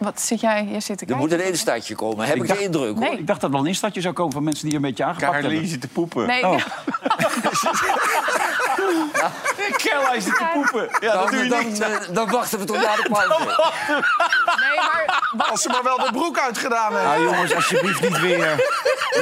[0.01, 0.67] Wat zit jij...
[0.71, 2.25] Jij zit te er moet een instartje komen.
[2.25, 2.95] Heb ik, dacht- de indruk.
[2.97, 2.99] hoor.
[3.09, 3.17] Nee.
[3.17, 5.31] Ik dacht dat er wel een instadje zou komen van mensen die een beetje aangepakt
[5.31, 5.67] Carly hebben.
[5.69, 6.27] zit te poepen.
[6.27, 6.55] Nee, Oh.
[9.77, 10.89] Caroline zit te poepen.
[10.99, 11.79] Ja, dat Dan, doe je dan, niet.
[11.79, 13.45] eh, dan wachten we tot na de pauze.
[14.59, 15.23] nee, maar...
[15.37, 17.03] wat- Als ze maar wel de broek uitgedaan hebben.
[17.11, 18.65] Nou jongens, alsjeblieft niet weer.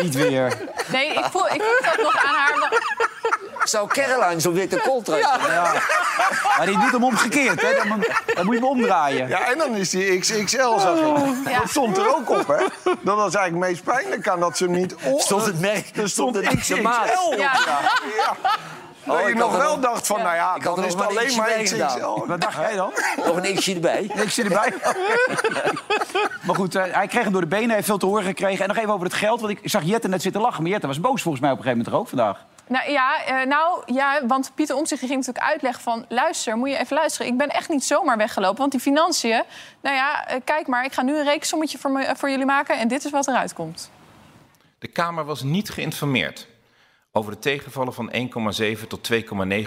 [0.01, 0.57] Niet weer.
[0.91, 2.81] Nee, ik voel, ik voel dat nog aan haar...
[3.63, 5.51] Zou Caroline zo witte trekken?
[5.51, 5.71] Ja.
[6.57, 7.73] Maar die doet hem omgekeerd, hè?
[7.77, 9.27] Dan, moet- dan moet je hem omdraaien.
[9.27, 11.49] Ja, en dan is die XXL, zag ik.
[11.51, 11.59] Ja.
[11.59, 12.65] Dat stond er ook op, hè?
[13.01, 14.95] Dat was eigenlijk het meest pijnlijk aan dat ze hem niet...
[15.17, 16.75] Stond het merk, Er stond het XXL.
[16.75, 17.25] de maat.
[17.27, 17.33] op.
[17.37, 17.51] Ja.
[19.03, 21.13] Dat Oh, je nog wel dacht van, nou ja, Ik had dan is nog het
[21.13, 21.63] maar alleen maar.
[21.63, 22.25] XXL.
[22.27, 22.91] Wat dacht jij dan?
[23.25, 24.11] Nog een x'je erbij.
[24.13, 24.73] Ik zit erbij.
[26.45, 28.61] maar goed, eh, hij kreeg hem door de benen, hij heeft veel te horen gekregen.
[28.61, 30.61] En nog even over het geld, want ik zag Jette net zitten lachen.
[30.63, 32.45] Maar Jette was boos volgens mij op een gegeven moment er ook vandaag.
[32.69, 36.05] Nou ja, eh, nou, ja, want Pieter Omtzigt ging natuurlijk uitleggen van...
[36.09, 37.31] luister, moet je even luisteren.
[37.31, 39.43] Ik ben echt niet zomaar weggelopen, want die financiën...
[39.81, 42.77] nou ja, eh, kijk maar, ik ga nu een rekensommetje voor, me, voor jullie maken...
[42.77, 43.91] en dit is wat eruit komt.
[44.79, 46.47] De Kamer was niet geïnformeerd
[47.11, 48.11] over de tegenvallen van
[48.81, 49.19] 1,7 tot 2,9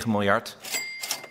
[0.06, 0.56] miljard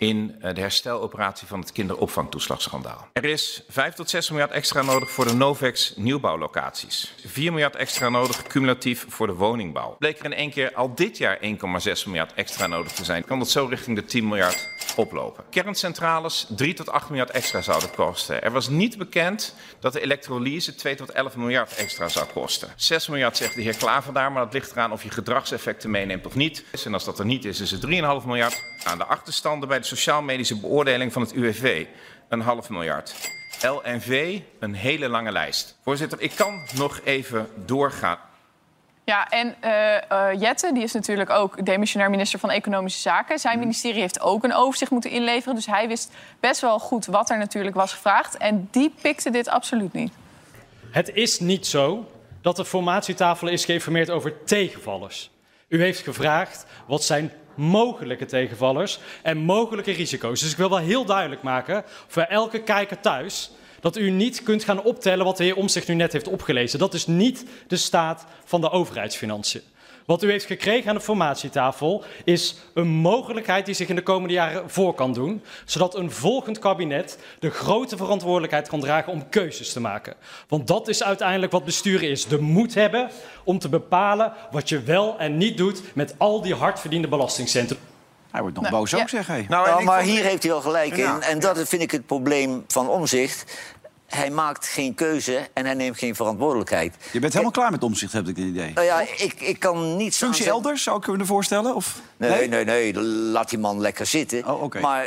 [0.02, 3.08] in eh, de hersteloperatie van het kinderopvangtoeslagschandaal.
[3.12, 7.14] Er is 5 tot 6 miljard extra nodig voor de Novex nieuwbouwlocaties.
[7.26, 9.96] 4 miljard extra nodig cumulatief voor de woningbouw.
[9.98, 11.48] Bleek er in één keer al dit jaar 1,6
[12.06, 15.44] miljard extra nodig te zijn, kan dat zo richting de 10 miljard oplopen.
[15.50, 18.42] Kerncentrales 3 tot 8 miljard extra zouden kosten.
[18.42, 22.68] Er was niet bekend dat de elektrolyse 2 tot 11 miljard extra zou kosten.
[22.76, 26.26] 6 miljard zegt de heer Klaver daar, maar dat ligt eraan of je gedragseffecten meeneemt
[26.26, 26.64] of niet.
[26.84, 27.90] En als dat er niet is, is het 3,5
[28.26, 28.62] miljard.
[28.84, 31.86] Aan de achterstanden bij de sociaal-medische beoordeling van het UWV
[32.28, 33.14] een half miljard.
[33.62, 35.76] LNV een hele lange lijst.
[35.84, 38.18] Voorzitter, ik kan nog even doorgaan.
[39.12, 43.38] Ja, en eh, eh, Jette, die is natuurlijk ook demissionair minister van Economische Zaken.
[43.38, 45.54] Zijn ministerie heeft ook een overzicht moeten inleveren.
[45.54, 48.36] Dus hij wist best wel goed wat er natuurlijk was gevraagd.
[48.36, 50.12] En die pikte dit absoluut niet.
[50.90, 52.10] Het is niet zo
[52.42, 55.30] dat de formatietafel is geïnformeerd over tegenvallers.
[55.68, 60.40] U heeft gevraagd wat zijn mogelijke tegenvallers en mogelijke risico's.
[60.40, 63.50] Dus ik wil wel heel duidelijk maken voor elke kijker thuis
[63.82, 66.78] dat u niet kunt gaan optellen wat de heer Omtzigt nu net heeft opgelezen.
[66.78, 69.62] Dat is niet de staat van de overheidsfinanciën.
[70.06, 74.34] Wat u heeft gekregen aan de formatietafel is een mogelijkheid die zich in de komende
[74.34, 79.72] jaren voor kan doen, zodat een volgend kabinet de grote verantwoordelijkheid kan dragen om keuzes
[79.72, 80.14] te maken.
[80.48, 83.10] Want dat is uiteindelijk wat besturen is: de moed hebben
[83.44, 87.91] om te bepalen wat je wel en niet doet met al die hardverdiende belastingcenten.
[88.32, 89.00] Hij wordt nog Nou, boos ja.
[89.00, 89.46] ook, zeg hij.
[89.48, 91.14] Nou, Nou, maar vond- hier heeft hij wel gelijk Ja.
[91.14, 91.22] in.
[91.22, 93.44] En dat vind ik het probleem van omzicht.
[94.06, 96.94] Hij maakt geen keuze en hij neemt geen verantwoordelijkheid.
[97.12, 98.72] Je bent helemaal klaar met omzicht, heb ik het idee.
[98.74, 100.26] Nou ja, ik, ik kan niet zo.
[100.26, 101.74] Functie elders, zou ik me voorstellen?
[101.74, 102.00] Of?
[102.16, 104.48] Nee, nee, nee, laat die man lekker zitten.
[104.48, 104.80] Oh, oké.
[104.80, 105.06] Maar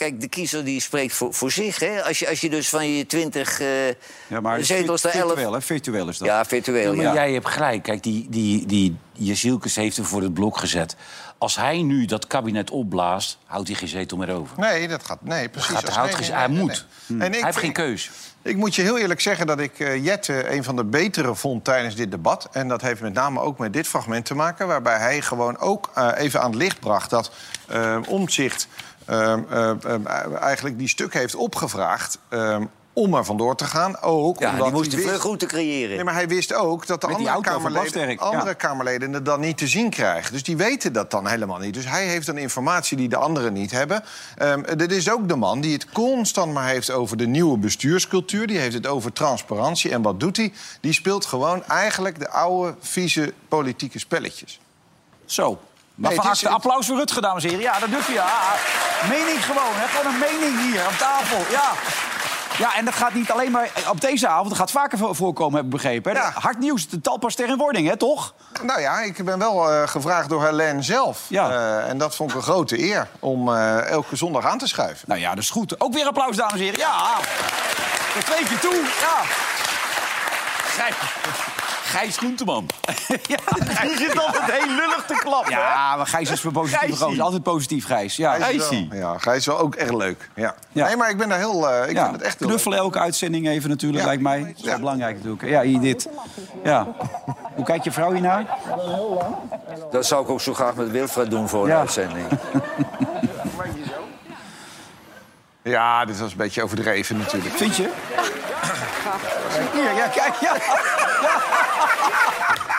[0.00, 1.78] kijk, de kiezer die spreekt voor, voor zich.
[1.78, 2.02] Hè?
[2.04, 3.88] Als, je, als je dus van je twintig eh
[4.26, 5.22] Ja, maar zetels er elf...
[5.26, 5.60] virtueel, hè?
[5.60, 6.28] Virtueel is dat.
[6.28, 7.14] Ja, virtueel, maar ja.
[7.14, 7.82] jij hebt gelijk.
[7.82, 10.96] Kijk, die, die, die Jezielkes heeft hem voor het blok gezet.
[11.38, 14.58] Als hij nu dat kabinet opblaast, houdt hij geen zetel meer over.
[14.58, 15.18] Nee, dat gaat.
[15.22, 15.70] Nee, precies.
[15.70, 16.86] Gaat- Als- houdt nee, geen- nee, hij nee, moet.
[17.06, 17.20] nee.
[17.20, 18.10] En ik- Hij heeft geen keus.
[18.42, 21.64] Ik moet je heel eerlijk zeggen dat ik eh, Jette een van de betere vond
[21.64, 22.48] tijdens dit debat.
[22.52, 24.66] En dat heeft met name ook met dit fragment te maken.
[24.66, 27.30] Waarbij hij gewoon ook eh, even aan het licht bracht dat
[28.08, 28.78] Omtzigt eh,
[30.40, 32.18] eigenlijk die stuk heeft opgevraagd.
[32.28, 32.56] eh,
[32.92, 34.00] om er vandoor te gaan.
[34.00, 35.94] Ook Ja, omdat die moest hij wist- vluchtroute creëren.
[35.94, 38.14] Nee, maar hij wist ook dat de Met andere, kamerleden, ja.
[38.16, 40.32] andere Kamerleden het dan niet te zien krijgen.
[40.32, 41.74] Dus die weten dat dan helemaal niet.
[41.74, 44.02] Dus hij heeft dan informatie die de anderen niet hebben.
[44.36, 48.46] Ehm dit is ook de man die het constant maar heeft over de nieuwe bestuurscultuur.
[48.46, 49.90] Die heeft het over transparantie.
[49.90, 50.52] En wat doet hij?
[50.80, 54.60] Die speelt gewoon eigenlijk de oude, vieze politieke spelletjes.
[55.24, 55.58] Zo.
[56.00, 57.64] Maar Nee, van is- harte applaus voor Rutger, dames en heren.
[57.64, 58.14] Ja, dat doet hij.
[58.14, 58.26] Ja.
[59.08, 59.86] Mening gewoon, hè?
[59.86, 61.38] Gewoon een mening hier aan tafel.
[61.50, 61.70] Ja.
[62.58, 64.48] Ja, en dat gaat niet alleen maar op deze avond.
[64.48, 66.12] Dat gaat vaker vo- voorkomen, heb ik begrepen.
[66.12, 66.18] Hè?
[66.18, 66.32] Ja.
[66.34, 68.34] Hard nieuws, de talpas in wording, hè, toch?
[68.62, 71.20] Nou ja, ik ben wel eh, gevraagd door Helene zelf.
[71.28, 71.50] Ja.
[71.50, 75.04] Eh, en dat vond ik een grote eer om eh, elke zondag aan te schuiven.
[75.08, 75.80] Nou ja, dat is goed.
[75.80, 76.78] Ook weer applaus, dames en heren.
[76.78, 77.06] Ja.
[78.14, 78.74] Tot twee keer toe.
[79.00, 79.22] Ja.
[80.64, 80.94] Gijs,
[81.90, 82.66] Gijs Groenteman.
[83.28, 83.36] ja
[83.82, 85.50] die zit altijd heel lullig te klappen.
[85.52, 87.22] Ja, maar Gijs is voor positief gozer.
[87.22, 88.16] Altijd positief, Gijs.
[88.16, 88.38] Ja.
[88.38, 88.86] Hij is wel-.
[88.92, 90.30] Ja, hij is wel ook echt leuk.
[90.34, 90.54] Ja.
[90.72, 90.86] Ja.
[90.86, 91.68] Nee, maar ik ben daar heel...
[91.70, 92.02] eh, ik ja.
[92.02, 94.06] vind het echt heel Knuffelen elke uitzending even natuurlijk, Ja.
[94.06, 94.38] lijkt mij.
[94.40, 95.42] Dat is wel belangrijk natuurlijk.
[95.42, 96.08] Ja, hier dit.
[96.64, 96.86] Ja.
[97.54, 98.46] Hoe kijkt je vrouw hiernaar?
[99.90, 101.78] Dat zou ik ook zo graag met Wilfred doen voor een Ja.
[101.78, 102.26] uitzending.
[105.62, 107.54] Ja, dit was een beetje overdreven natuurlijk.
[107.54, 107.90] Vind je?
[109.72, 110.54] Hier, ja, kijk, ja.
[110.54, 110.78] ja.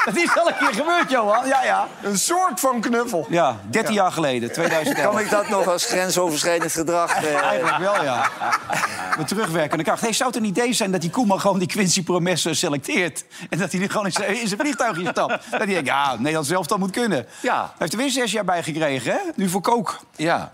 [0.05, 1.47] Dat is al een keer gebeurd, Johan.
[1.47, 1.87] Ja, ja.
[2.01, 3.25] Een soort van knuffel.
[3.29, 5.11] Ja, 13 jaar geleden, 2011.
[5.13, 7.23] Kan ik dat nog als grensoverschrijdend gedrag...
[7.23, 8.29] eh, Eigenlijk wel, ja.
[9.17, 10.01] Met terugwerkende kracht.
[10.01, 13.25] Hey, zou het een idee zijn dat die Koeman gewoon die Quincy Promes selecteert?
[13.49, 15.29] En dat hij nu gewoon in zijn, in zijn vliegtuigje stapt?
[15.51, 17.25] Dat hij denkt, ja, Nederland zelf dan moet kunnen.
[17.41, 17.59] Ja.
[17.61, 19.19] Hij heeft er weer zes jaar bij gekregen, hè?
[19.35, 19.99] Nu voor kook.
[20.15, 20.51] Ja.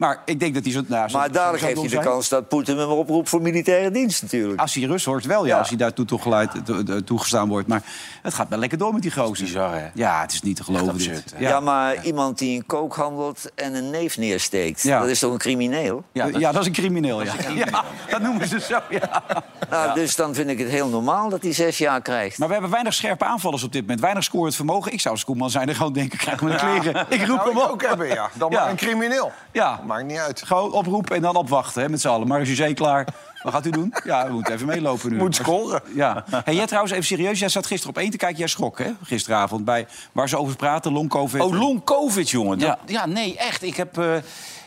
[0.00, 0.80] Maar ik denk dat hij zo...
[0.86, 2.04] Nou, Maar dadelijk heeft hij de zijn.
[2.04, 4.60] kans dat Poetin hem oproept voor militaire dienst natuurlijk.
[4.60, 5.52] Als hij Rus wordt, wel, ja.
[5.52, 5.58] Ja.
[5.58, 7.68] Als hij daartoe toegeleid, to- to- toegestaan wordt.
[7.68, 7.82] Maar
[8.22, 9.44] het gaat wel lekker door met die gozer.
[9.44, 9.86] bizar, hè?
[9.94, 11.32] Ja, het is niet te geloven, absurd, dit.
[11.38, 11.48] hè?
[11.48, 14.82] Ja, maar iemand die een kook handelt en een neef neersteekt...
[14.82, 15.00] Ja.
[15.00, 16.04] dat is toch een crimineel?
[16.12, 17.32] Ja, dat- dat, is een crimineel, ja.
[17.54, 17.84] ja.
[18.10, 19.22] Dat noemen ze zo, ja.
[19.70, 22.38] Nou, Dus dan vind ik het heel normaal dat hij zes jaar krijgt.
[22.38, 24.00] Maar we hebben weinig scherpe aanvallers op dit moment.
[24.00, 24.92] Weinig scorend vermogen.
[24.92, 27.06] Ik zou als Koeman zijn en gewoon denken, krijg me de kleren.
[27.08, 28.30] Ik roep Nou, hem ook hebben, ja.
[28.34, 28.60] Dan Ja.
[28.60, 29.32] maar een crimineel.
[29.52, 30.42] Ja, Maakt niet uit.
[30.46, 32.26] gewoon oproepen en dan opwachten hè, met z'n allen.
[32.28, 33.06] Maar is José klaar?
[33.42, 33.94] Wat gaat u doen?
[34.04, 35.16] Ja, we moeten even meelopen nu.
[35.16, 35.82] Moet scoren.
[35.94, 36.24] Ja.
[36.44, 37.38] Hey, jij trouwens, even serieus.
[37.38, 38.38] Jij zat gisteren op één te kijken.
[38.38, 38.90] Jij schrok, hè?
[39.02, 39.64] Gisteravond.
[39.64, 41.40] Bij, waar ze over praten, long covid.
[41.42, 42.58] Oh, long covid, jongen.
[42.58, 42.78] Dat- Ja.
[42.86, 43.06] Ja.
[43.06, 43.62] nee, echt.
[43.62, 44.14] Ik, heb, eh,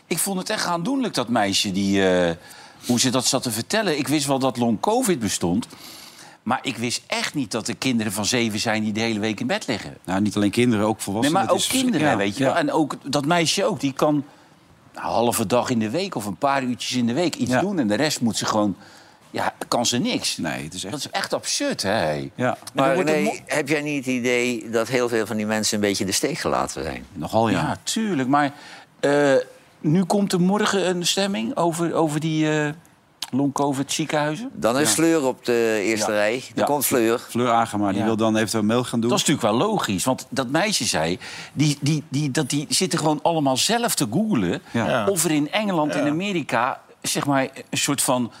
[0.06, 1.72] ik vond het echt aandoenlijk, dat meisje.
[1.72, 2.30] Die, eh,
[2.86, 3.98] hoe ze dat zat te vertellen.
[3.98, 5.66] Ik wist wel dat long covid bestond.
[6.42, 8.82] Maar ik wist echt niet dat er kinderen van zeven zijn...
[8.82, 9.96] die de hele week in bed liggen.
[10.04, 11.32] Nou, niet alleen kinderen, ook Nee, volwassenen.
[11.38, 12.48] maar Het ook is- kinderen, ja, weet je ja.
[12.50, 12.58] wel.
[12.58, 13.80] En ook dat meisje ook.
[13.80, 14.24] Die kan
[14.94, 17.60] een halve dag in de week of een paar uurtjes in de week iets Ja.
[17.60, 17.78] doen.
[17.78, 18.76] En de rest moet ze gewoon...
[19.30, 20.36] Ja, kan ze niks.
[20.36, 21.04] Nee, het is Dat echt...
[21.04, 22.30] is echt absurd, hè?
[22.34, 25.80] Ja, Maar nee, heb jij niet het idee dat heel veel van die mensen een
[25.80, 27.04] beetje de steek gelaten zijn?
[27.12, 27.56] nogal ja.
[27.58, 28.28] Ja, tuurlijk.
[28.28, 28.52] Maar
[29.00, 29.34] eh,
[29.80, 32.68] nu komt er morgen een stemming over, over die eh
[33.36, 34.50] long-covid ziekenhuizen.
[34.52, 36.16] Dan is Fleur op de eerste Ja.
[36.16, 36.32] rij.
[36.40, 36.64] Dan Ja.
[36.64, 37.18] komt Fleur.
[37.28, 38.04] Fleur Agema, die Ja.
[38.04, 39.10] wil dan eventueel mail gaan doen.
[39.10, 40.04] Dat is natuurlijk wel logisch.
[40.04, 41.18] Want dat meisje zei,
[41.52, 44.62] die, die, die, dat die zitten gewoon allemaal zelf te googlen...
[44.70, 45.06] Ja.
[45.08, 48.32] of er in Engeland en Amerika, zeg maar, een soort van...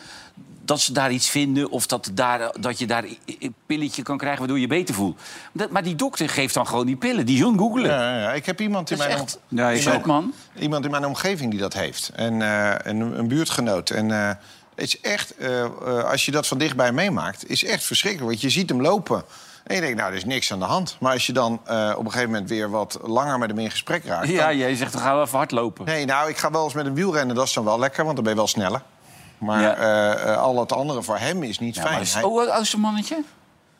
[0.64, 3.04] dat ze daar iets vinden of dat, daar, dat je daar
[3.38, 4.38] een pilletje kan krijgen...
[4.38, 5.20] waardoor je beter voelt.
[5.52, 7.26] Dat, maar die dokter geeft dan gewoon die pillen.
[7.26, 7.90] Die gaan googlen.
[7.90, 8.32] Ja, ja, ja.
[8.32, 10.06] Ik heb iemand in mijn, echt Ja, ik Shit, ook.
[10.06, 10.32] man.
[10.58, 12.10] iemand in mijn omgeving die dat heeft.
[12.14, 13.90] En eh, een, een buurtgenoot.
[13.90, 14.30] En eh,
[14.74, 15.70] het is echt, eh, eh,
[16.10, 18.30] als je dat van dichtbij meemaakt, is echt verschrikkelijk.
[18.30, 19.24] Want je ziet hem lopen.
[19.64, 20.96] En je denkt, nou, er is niks aan de hand.
[21.00, 23.70] Maar als je dan eh, op een gegeven moment weer wat langer met hem in
[23.70, 24.28] gesprek raakt...
[24.28, 25.84] Ja, dan- jij zegt, dan gaan we even hardlopen.
[25.84, 28.14] Nee, nou, ik ga wel eens met een wielrennen, dat is dan wel lekker, want
[28.14, 28.82] dan ben je wel sneller.
[29.38, 30.34] Maar Ja.
[30.34, 32.00] al het andere voor hem is niet Ja, fijn.
[32.00, 33.22] is, Hij- hoe oud is een mannetje?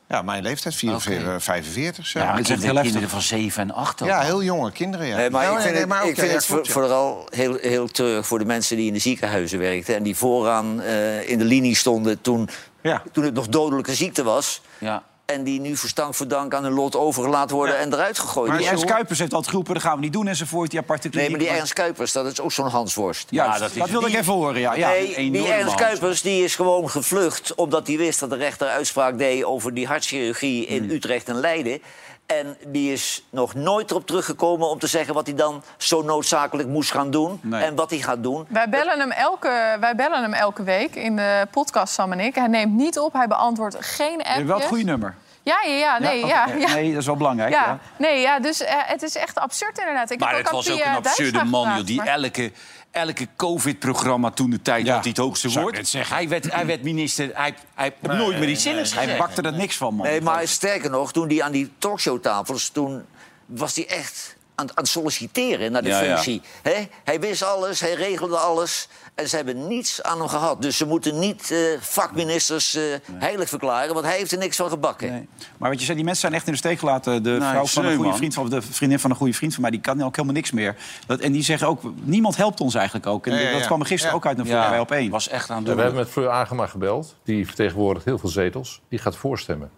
[0.09, 1.40] Ja, mijn leeftijd, 44, Oké.
[1.40, 2.07] 45.
[2.07, 2.19] Zo.
[2.19, 4.09] Ja, het echt kinderen van 7 en 8 ook.
[4.09, 5.17] ja, heel jonge kinderen, ja.
[5.17, 8.27] Nee, maar Ja, ik vind nee, het, maar ik vind ja, vooral heel, heel terug
[8.27, 9.97] voor de mensen die in de ziekenhuizen werkten...
[9.97, 12.49] en die vooraan eh, in de linie stonden toen,
[12.83, 13.03] Ja.
[13.12, 14.61] toen het nog dodelijke ziekte was...
[14.79, 15.03] Ja.
[15.27, 18.51] En die nu voor stank voor dank aan hun lot overgelaten worden en eruit gegooid
[18.51, 18.61] Maar.
[18.63, 20.71] Ernst Kuipers heeft altijd geroepen, dat gaan we niet doen enzovoort.
[20.71, 23.27] Die aparte Nee, maar die Ernst Kuipers, dat is ook zo'n Hansworst.
[23.31, 24.75] Ja, Ja, dat, wilde ik even horen, ja.
[24.75, 24.89] ja.
[24.89, 25.75] nee, die Ernst.
[25.75, 27.55] Kuipers die is gewoon gevlucht...
[27.55, 30.91] omdat hij wist dat de rechter uitspraak deed over die hartchirurgie in Hmm.
[30.91, 31.83] Utrecht en Leiden.
[32.27, 35.15] En die is nog nooit erop teruggekomen om te zeggen...
[35.15, 37.63] wat hij dan zo noodzakelijk moest gaan doen Nee.
[37.65, 38.47] en wat hij gaat doen.
[38.49, 42.35] Wij bellen, hem elke, wij bellen hem elke week in de podcast, Sam en ik.
[42.35, 44.35] Hij neemt niet op, hij beantwoordt geen Je appjes.
[44.37, 45.15] hebt wel het goede nummer.
[45.44, 45.98] Ja, ja, ja.
[45.98, 46.74] Nee, ja, ja.
[46.74, 47.52] nee, dat is wel belangrijk.
[47.52, 47.78] Ja, Ja.
[47.98, 50.11] nee, ja, dus eh, het is echt absurd inderdaad.
[50.11, 52.52] Ik Maar heb het ook was ook een absurde Dijkstra man, joh, die maar- elke,
[52.90, 55.92] elke COVID-programma toen de tijd Ja, had hij het hoogste woord.
[56.09, 59.52] Hij werd, hij werd minister, hij, hij heeft nooit meer iets zinnigs Hij bakte er
[59.52, 60.07] niks van, man.
[60.07, 62.68] Nee, maar sterker nog, toen hij aan die talkshowtafels...
[62.68, 63.04] toen
[63.46, 65.98] was hij echt aan, aan het solliciteren naar de ja.
[65.98, 66.42] functie.
[66.62, 66.88] Hè?
[67.04, 68.88] Hij wist alles, hij regelde alles.
[69.14, 70.62] En ze hebben niets aan hem gehad.
[70.62, 73.94] Dus ze moeten niet eh, vakministers eh, heilig verklaren...
[73.94, 75.11] want hij heeft er niks van gebakken.
[75.11, 75.29] Nee.
[75.59, 77.22] Maar wat je zei, die mensen zijn echt in de steek gelaten.
[77.22, 78.16] De vrouw van een goede man.
[78.18, 80.37] vriend van, of de vriendin van een goede vriend van mij, die kan ook helemaal
[80.37, 80.77] niks meer.
[81.07, 83.27] Dat, en die zeggen ook, niemand helpt ons eigenlijk ook.
[83.27, 84.16] En Ja, ja, dat kwam er gisteren Ja.
[84.18, 85.11] ook uit naar voren bij op één.
[85.11, 87.16] was echt aan Ja, we hebben met Fleur Agema gebeld.
[87.24, 88.81] Die vertegenwoordigt heel veel zetels.
[88.88, 89.70] Die gaat voorstemmen.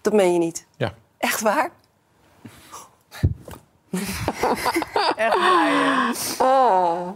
[0.00, 0.66] Dat meen je niet.
[0.76, 0.94] Ja.
[1.18, 1.70] Echt waar?
[5.16, 5.38] Echt
[6.38, 7.12] waar,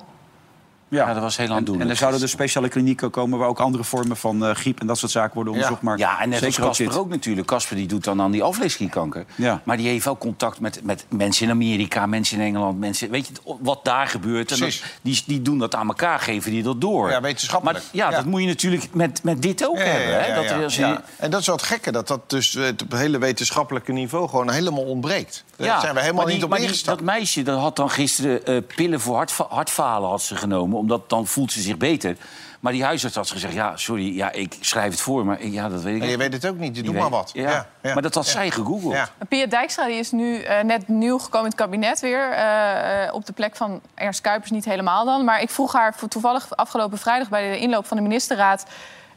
[0.90, 1.06] ja.
[1.08, 1.84] Ja, dat was heel En, aandoenlijk.
[1.84, 4.86] en er zouden dus speciale klinieken komen waar ook andere vormen van eh, griep en
[4.86, 5.82] dat soort zaken worden onderzocht.
[5.82, 7.46] Maar ja, en net als zeker ook Casper ook natuurlijk.
[7.46, 9.24] Casper die doet dan aan die alvleesklierkanker.
[9.34, 9.60] Ja.
[9.64, 12.78] Maar die heeft ook contact met, met mensen in Amerika, mensen in Engeland.
[12.78, 14.50] Mensen, weet je wat daar gebeurt?
[14.52, 17.10] En dat, die, die doen dat aan elkaar, geven die dat door.
[17.10, 17.78] Ja, wetenschappelijk.
[17.78, 18.16] Maar ja, Ja.
[18.16, 20.10] dat moet je natuurlijk met, met dit ook Ja, ja, hebben.
[20.12, 20.26] ja, Hè?
[20.26, 20.50] ja, dat ja.
[20.56, 21.02] er als je- Ja.
[21.16, 24.50] En dat is wat gekke, dat dat dus eh, op het hele wetenschappelijke niveau gewoon
[24.50, 25.44] helemaal ontbreekt.
[25.66, 26.96] Daar zijn we helemaal die- niet op die- ingestapt.
[26.98, 30.78] Dat meisje dat had dan gisteren eh, pillen voor hartfa hartfalen had ze genomen.
[30.78, 32.16] Omdat dan voelt ze zich beter.
[32.60, 35.24] Maar die huisarts had gezegd, ja, sorry, ja, ik schrijf het voor.
[35.26, 37.02] Maar ja, dat weet ik En je weet het ook niet, je Die doet maar
[37.02, 37.30] weet- wat.
[37.34, 37.66] Ja.
[37.82, 38.92] Maar dat had zij gegoogeld.
[38.92, 39.08] Ja.
[39.28, 42.30] Pia Dijkstra die is nu eh, net nieuw gekomen in het kabinet weer.
[42.32, 45.24] eh, eh, op de plek van Ernst Kuipers, niet helemaal dan.
[45.24, 48.64] Maar ik vroeg haar toevallig afgelopen vrijdag bij de inloop van de ministerraad...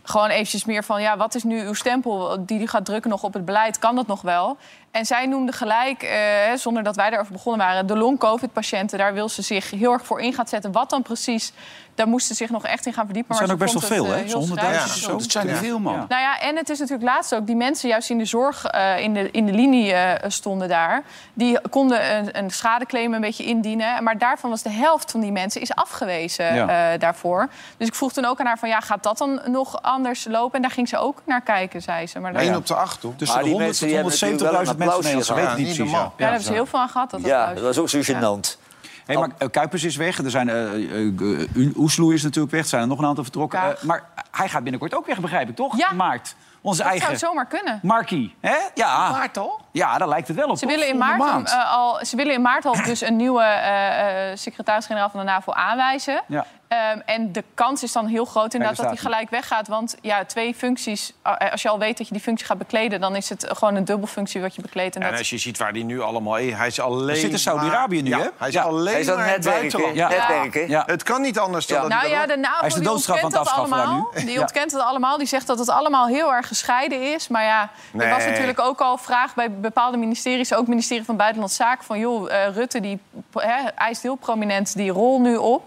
[0.04, 3.24] gewoon eventjes meer van, ja, wat is nu uw stempel die u gaat drukken nog
[3.24, 3.80] op het beleid?
[3.80, 4.58] Kan dat nog wel?
[4.94, 6.18] En zij noemde gelijk, eh,
[6.56, 7.88] zonder dat wij daarover begonnen waren...
[7.88, 10.72] de long-covid-patiënten, daar wil ze zich heel erg voor in gaan zetten.
[10.72, 11.54] Wat dan precies,
[11.96, 13.36] daar moest ze zich nog echt in gaan verdiepen.
[13.38, 14.24] Dat zijn maar ook best wel veel, het, hè?
[14.26, 14.86] eh, Zo'n heel 100.000 schrijnend.
[14.92, 15.18] of zo.
[15.18, 15.94] Dat zijn er veel, man.
[15.94, 17.46] Nou ja, en het is natuurlijk laatst ook...
[17.46, 21.04] die mensen juist in de zorg eh, in, de, in de linie eh, stonden daar...
[21.34, 24.04] die konden een, een schadeclaim een beetje indienen.
[24.04, 26.92] Maar daarvan was de helft van die mensen is afgewezen Ja.
[26.94, 27.48] eh, daarvoor.
[27.78, 28.70] Dus ik vroeg toen ook aan haar van...
[28.70, 30.56] ja, gaat dat dan nog anders lopen?
[30.56, 32.20] En daar ging ze ook naar kijken, zei ze.
[32.20, 33.14] Maar daar, 1 ja, op de 8, toch?
[33.18, 35.24] Tussen Maar de die 100 mensen tot die hebben 170.000 natuurlijk wel mensen.
[35.24, 35.76] Ze weten niet gehad.
[35.76, 35.78] precies.
[35.78, 36.12] Niet Ja.
[36.18, 37.12] daar hebben ze heel veel aan gehad.
[37.12, 38.58] Dat Ja, dat was ook zo gênant.
[39.06, 40.18] Hey, maar eh, Kuipers is weg.
[40.24, 42.62] Er zijn, eh eh, eh, Oesloe is natuurlijk weg.
[42.64, 43.76] Er zijn er nog een aantal vertrokken.
[43.82, 45.78] Maar hij gaat binnenkort ook weg, begrijp ik, toch?
[45.78, 45.90] Ja.
[45.90, 46.36] In maart.
[46.62, 47.80] Onze dat eigen zou zomaar kunnen.
[47.82, 48.36] Markie.
[48.42, 48.56] Hè?
[48.74, 49.10] Ja.
[49.10, 49.62] Maart al?
[49.72, 50.58] Ja, daar lijkt het wel op.
[50.58, 51.50] Ze willen, in maart, maand.
[51.50, 55.26] eh, al, ze willen in maart al dus een nieuwe eh, eh, secretaris-generaal van de
[55.26, 56.22] NAVO aanwijzen.
[56.28, 56.46] Ja.
[56.74, 59.68] Ehm, en de kans is dan heel groot inderdaad dat hij gelijk weggaat.
[59.68, 63.02] Want ja, twee functies, eh, als je al weet dat je die functie gaat bekleden...
[63.02, 64.96] dan is het gewoon een dubbelfunctie wat je bekleedt.
[64.96, 65.20] En En dat...
[65.20, 68.14] als je ziet waar die nu allemaal is, hij is alleen zit in Saudi-Arabië nu,
[68.14, 68.28] hè?
[68.38, 68.62] Hij is Ja.
[68.62, 69.96] alleen Hij is maar het buitenland.
[69.96, 70.08] Ja.
[70.10, 70.70] netwerken.
[70.70, 70.84] Ja.
[70.86, 71.82] Het kan niet anders dan Ja.
[71.84, 73.78] dat Nou hij ja, de Hij NAVO is de die doodstraf aan ontkent het afschaffen
[73.88, 74.10] allemaal.
[74.14, 74.26] nu.
[74.26, 74.42] Die Ja.
[74.42, 75.18] ontkent het allemaal.
[75.18, 77.28] Die zegt dat het allemaal heel erg gescheiden is.
[77.28, 80.54] Maar ja, er was natuurlijk ook al vraag bij bepaalde ministeries...
[80.54, 81.86] ook het ministerie van Buitenlandse Zaken...
[81.86, 83.00] van joh, eh, Rutte die
[83.34, 85.64] hè, eist heel prominent die rol nu op.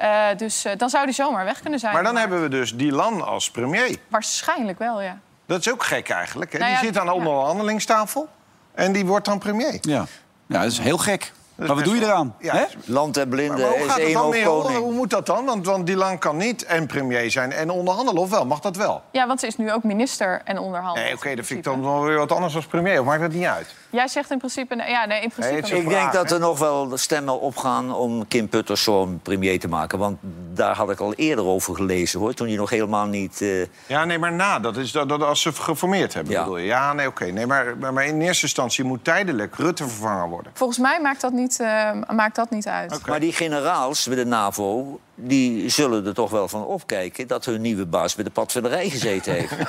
[0.00, 1.92] Eh, dus eh, dan zou die zomaar weg kunnen zijn.
[1.92, 3.96] Maar dan hebben we dus Dylan als premier.
[4.08, 5.18] Waarschijnlijk wel, ja.
[5.46, 6.52] Dat is ook gek eigenlijk.
[6.52, 6.58] Hè?
[6.58, 7.18] Nou die zit aan de ja.
[7.18, 8.28] onderhandelingstafel
[8.74, 9.78] en die wordt dan premier.
[9.80, 10.04] Ja.
[10.46, 11.32] ja, dat is heel gek.
[11.66, 12.34] Maar wat doe je eraan?
[12.38, 12.66] Ja?
[12.84, 14.46] Land en Maar blinden hoe is één meer?
[14.46, 14.78] Hoe, koning.
[14.78, 15.44] hoe moet dat dan?
[15.44, 18.46] Want, want Dylan kan niet en premier zijn en onderhandelen, of wel?
[18.46, 19.02] Mag dat wel?
[19.12, 21.04] Ja, want ze is nu ook minister en onderhandelaar.
[21.08, 23.00] Nee, oké, dat vind ik dan wel weer wat anders als premier.
[23.00, 23.74] Of maakt dat niet uit?
[23.90, 24.76] Jij zegt in principe...
[24.76, 25.56] Ja, nee, in principe...
[25.58, 26.34] Ik vraag, denk dat hè?
[26.34, 29.98] er nog wel stemmen opgaan om Kim Putterszoon premier te maken.
[29.98, 30.18] Want
[30.54, 32.34] daar had ik al eerder over gelezen, hoor.
[32.34, 33.40] Toen hij nog helemaal niet...
[33.40, 34.58] eh, Ja, nee, maar na.
[34.58, 36.38] Dat is dat, dat als ze geformeerd hebben, Ja.
[36.42, 36.66] bedoel je?
[36.66, 37.24] Ja, nee, oké.
[37.24, 40.52] Nee, maar, maar, maar in eerste instantie moet tijdelijk Rutte vervangen worden.
[40.54, 43.06] Volgens mij maakt dat niet, eh, maakt dat niet uit.
[43.06, 47.26] Maar die generaals bij de NAVO, die zullen er toch wel van opkijken...
[47.26, 49.52] dat hun nieuwe baas bij de padvinderij gezeten heeft.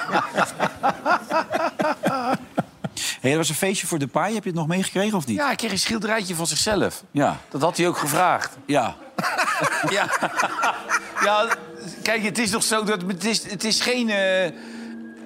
[3.21, 4.33] Hey, dat was een feestje voor Depay.
[4.33, 5.37] Heb je het nog meegekregen of niet?
[5.37, 7.03] Ja, ik kreeg een schilderijtje van zichzelf.
[7.11, 7.37] Ja.
[7.49, 8.57] Dat had hij ook gevraagd.
[8.65, 8.95] Ja.
[9.89, 10.09] ja.
[11.23, 11.47] ja,
[12.01, 14.45] kijk, het is nog zo dat het is, het is geen eh,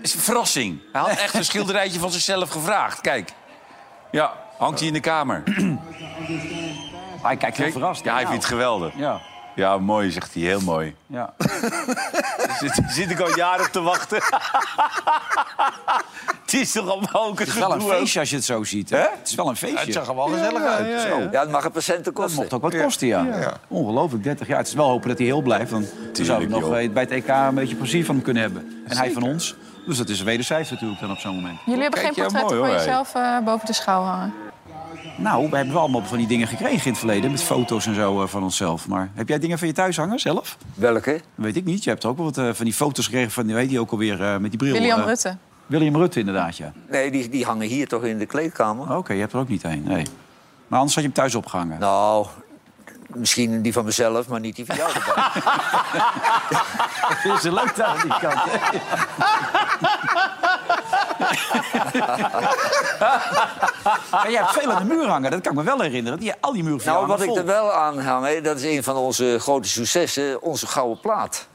[0.01, 0.80] is een verrassing.
[0.91, 3.01] Hij had echt een schilderijtje van zichzelf gevraagd.
[3.01, 3.32] Kijk.
[4.12, 5.43] Ja, hangt hij in de kamer.
[7.22, 8.03] Hij kijkt heel verrast.
[8.03, 8.28] Ja, hij Nou.
[8.34, 8.93] vindt het geweldig.
[8.97, 9.22] Ja.
[9.56, 10.43] Ja, mooi, zegt hij.
[10.43, 10.95] Heel mooi.
[11.08, 11.34] Ja.
[12.60, 14.18] Zit, zit ik al jaren op te wachten.
[16.43, 18.64] het is toch allemaal ook een Het is wel een feestje als je het zo
[18.64, 18.89] ziet.
[18.89, 18.97] Hè?
[18.97, 19.80] Het is wel een feestje.
[19.80, 21.01] Het zag er wel gezellig uit.
[21.01, 21.20] Zo.
[21.32, 22.36] Ja, het mag een patiënten Dat kosten.
[22.36, 23.24] mocht ook wat kosten, ja.
[23.24, 23.53] Ja.
[23.68, 24.58] Ongelooflijk, 30 jaar.
[24.58, 25.72] Het is wel hopen dat hij heel blijft.
[25.72, 26.70] Want we zouden nog joh.
[26.70, 28.84] bij het EK een beetje plezier van hem kunnen hebben.
[28.88, 29.56] En hij van ons.
[29.86, 31.60] Dus dat is wederzijds natuurlijk dan op zo'n moment.
[31.66, 34.34] Jullie hebben Kijk, geen ja, portretten mooi, van hoor, jezelf eh, boven de schouw hangen.
[35.18, 37.32] Nou, we hebben wel allemaal van die dingen gekregen in het verleden.
[37.32, 38.88] Met foto's en zo eh, van onszelf.
[38.88, 40.57] Maar heb jij dingen van je thuis hangen zelf?
[40.74, 41.22] Welke?
[41.36, 41.84] Weet ik niet.
[41.84, 44.24] Je hebt ook wel wat eh, van die foto's gekregen van, weet je ook alweer,
[44.24, 44.74] eh, met die bril.
[44.74, 45.38] William Rutte.
[45.66, 46.74] William Rutte, inderdaad, ja.
[46.89, 48.97] Nee, die, die hangen hier toch in de kleedkamer?
[48.97, 50.05] Oké, je hebt er ook niet een, nee.
[50.68, 51.80] Maar anders had je hem thuis opgehangen.
[51.80, 52.26] Nou,
[53.07, 54.91] misschien die van mezelf, maar niet die van jou
[57.38, 58.41] is leuk daar aan die kant.
[64.12, 66.20] Maar jij hebt veel aan de muur hangen, dat kan ik me wel herinneren.
[66.20, 68.84] Die, al die muren nou, wat ik er wel aan hang, hè, dat is een
[68.84, 71.48] van onze grote successen, onze gouden plaat.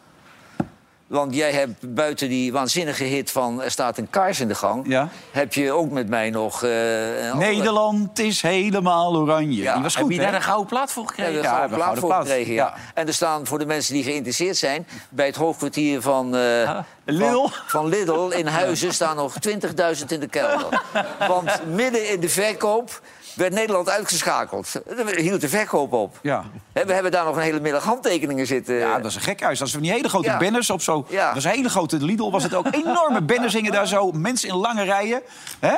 [1.10, 4.84] Want jij hebt buiten die waanzinnige hit van Er staat een kaars in de gang...
[4.88, 5.08] Ja.
[5.30, 6.62] heb je ook met mij nog...
[6.62, 9.62] eh, een Nederland is helemaal oranje.
[9.62, 10.26] Ja, die was Heb goed, je hè?
[10.26, 11.32] daar een gouden plaat voor gekregen?
[11.32, 12.26] Ja, we plaat gouden voor plaat.
[12.26, 12.74] gekregen, ja.
[12.94, 14.86] En er staan voor de mensen die geïnteresseerd zijn...
[15.08, 17.24] bij het hoofdkwartier van, eh, Lidl.
[17.40, 18.94] van, van Lidl in Huizen...
[18.94, 20.82] staan nog 20.000 in de kelder.
[21.28, 23.00] Want midden in de verkoop
[23.34, 24.80] werd Nederland uitgeschakeld.
[25.16, 26.18] Hield de verkoop op.
[26.22, 26.44] Ja.
[26.72, 28.74] We hebben daar nog een hele middag handtekeningen zitten.
[28.74, 29.60] ja, dat is een gek huis.
[29.60, 30.38] Als we van die hele grote Ja.
[30.38, 31.06] banners op zo...
[31.08, 31.24] Ja.
[31.26, 32.66] Dat was een hele grote Lidl, was het ook.
[32.84, 34.10] Enorme banners hingen daar zo.
[34.12, 35.22] Mensen in lange rijen.
[35.60, 35.74] Hè?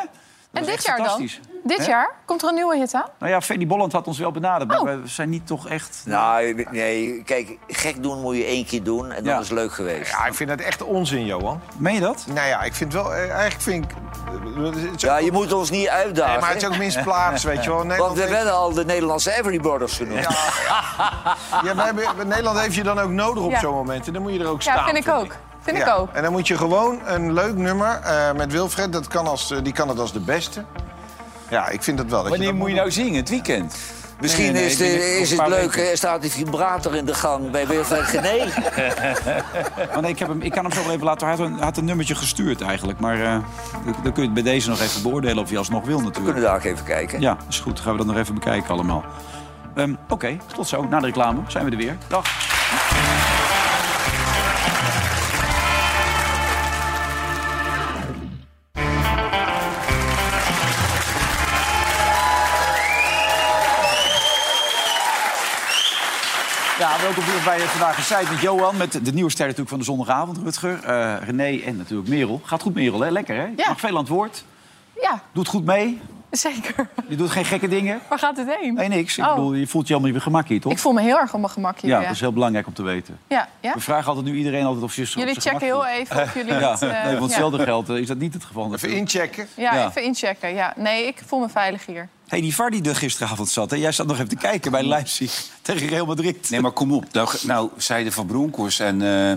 [0.53, 1.07] Dat En dit jaar dan?
[1.07, 1.41] fantastisch.
[1.65, 1.85] Dit Hè?
[1.85, 2.11] jaar?
[2.25, 3.07] Komt er een nieuwe hit aan?
[3.19, 4.71] Nou ja, Fanny Bolland had ons wel benaderd.
[4.71, 4.85] Maar Oh.
[4.85, 6.03] we zijn niet toch echt...
[6.07, 9.39] Nou, nee, kijk, gek doen moet je één keer doen en dat Ja.
[9.41, 10.11] is leuk geweest.
[10.11, 11.61] Ja, ik vind het echt onzin, Johan.
[11.77, 12.25] Meen je dat?
[12.35, 13.15] Nou ja, ik vind wel...
[13.15, 13.91] eh, Eigenlijk vind ik...
[14.75, 16.33] eh, Ja, je moet ons niet uitdagen.
[16.33, 17.87] Nee, maar het is ook misplaatst, weet je wel.
[17.87, 20.27] Want we heeft- werden al de Nederlandse Everly Brothers genoemd.
[21.63, 23.59] Ja, wij hebben- Nederland heeft je dan ook nodig op Ja.
[23.61, 24.07] zo'n moment.
[24.07, 24.77] En dan moet je er ook staan.
[24.77, 25.37] Ja, vind ik ook.
[25.63, 26.13] Vind ik Ja, ook.
[26.13, 28.93] En dan moet je gewoon een leuk nummer eh, met Wilfred.
[28.93, 30.65] Dat kan als, eh, die kan het als de beste.
[31.51, 32.21] Ja, ik vind dat wel.
[32.21, 33.15] Dat Wanneer dat moet je nou zingen?
[33.15, 33.77] Het weekend?
[34.21, 35.91] Misschien Nee, nee, is, nee, de- binnen is een het paar leuk, weken.
[35.91, 38.23] er staat die vibrator in de gang bij Wilfred Gené.
[40.01, 41.27] Nee, ik, heb hem, ik kan hem zo wel even laten.
[41.27, 42.99] Hij had een, hij had een nummertje gestuurd eigenlijk.
[43.01, 43.31] Maar eh,
[43.85, 46.03] dan, dan kun je het bij deze nog even beoordelen of je alsnog wil We
[46.05, 46.35] natuurlijk.
[46.35, 47.21] kunnen daar ook even kijken.
[47.21, 47.81] Ja, is goed.
[47.81, 49.05] Gaan we dat nog even bekijken allemaal.
[49.75, 50.83] Ehm, Oké, tot zo.
[50.85, 51.97] Na de reclame zijn we er weer.
[52.09, 52.27] Dag.
[67.15, 68.77] Welkom weer bij Vandaag in Tijd met Johan.
[68.77, 70.85] Met de nieuwe ster natuurlijk van de zondagavond, Rutger.
[70.85, 72.41] eh, René en natuurlijk Merel.
[72.45, 73.11] Gaat goed, Merel, hè?
[73.11, 73.43] Lekker, hè?
[73.45, 74.45] Je mag veel aan het woord.
[75.01, 76.01] Ja, Doet goed mee.
[76.33, 76.89] Zeker.
[77.09, 78.01] Je doet geen gekke dingen.
[78.09, 78.75] Waar gaat het heen?
[78.75, 79.19] Nee, niks.
[79.19, 79.35] Ik Oh.
[79.35, 80.73] bedoel, je voelt je helemaal niet gemak hier, toch?
[80.73, 81.91] Ik voel me heel erg op mijn gemak hier.
[81.91, 83.19] ja, Ja, dat is heel belangrijk om te weten.
[83.29, 83.49] ja.
[83.61, 83.75] ja?
[83.75, 86.09] We vragen altijd nu iedereen altijd of je zich op Jullie checken gemak heel voelt.
[86.11, 86.83] even of jullie Ja, niet...
[86.83, 87.23] eh, nee, ja.
[87.23, 88.75] hetzelfde geld eh, is dat niet het geval.
[88.75, 89.47] Even inchecken.
[89.57, 89.89] Ja, Ja.
[89.89, 90.55] even inchecken.
[90.55, 90.73] Ja.
[90.77, 92.09] Nee, ik voel me veilig hier.
[92.29, 93.77] hey, die VAR die er gisteravond zat, hè?
[93.77, 96.51] jij zat nog even te kijken bij Leipzig tegen Real Madrid.
[96.51, 97.05] Nee, maar kom op.
[97.13, 99.03] Nou, nou zeiden Van Bronckhorst en...
[99.03, 99.33] eh,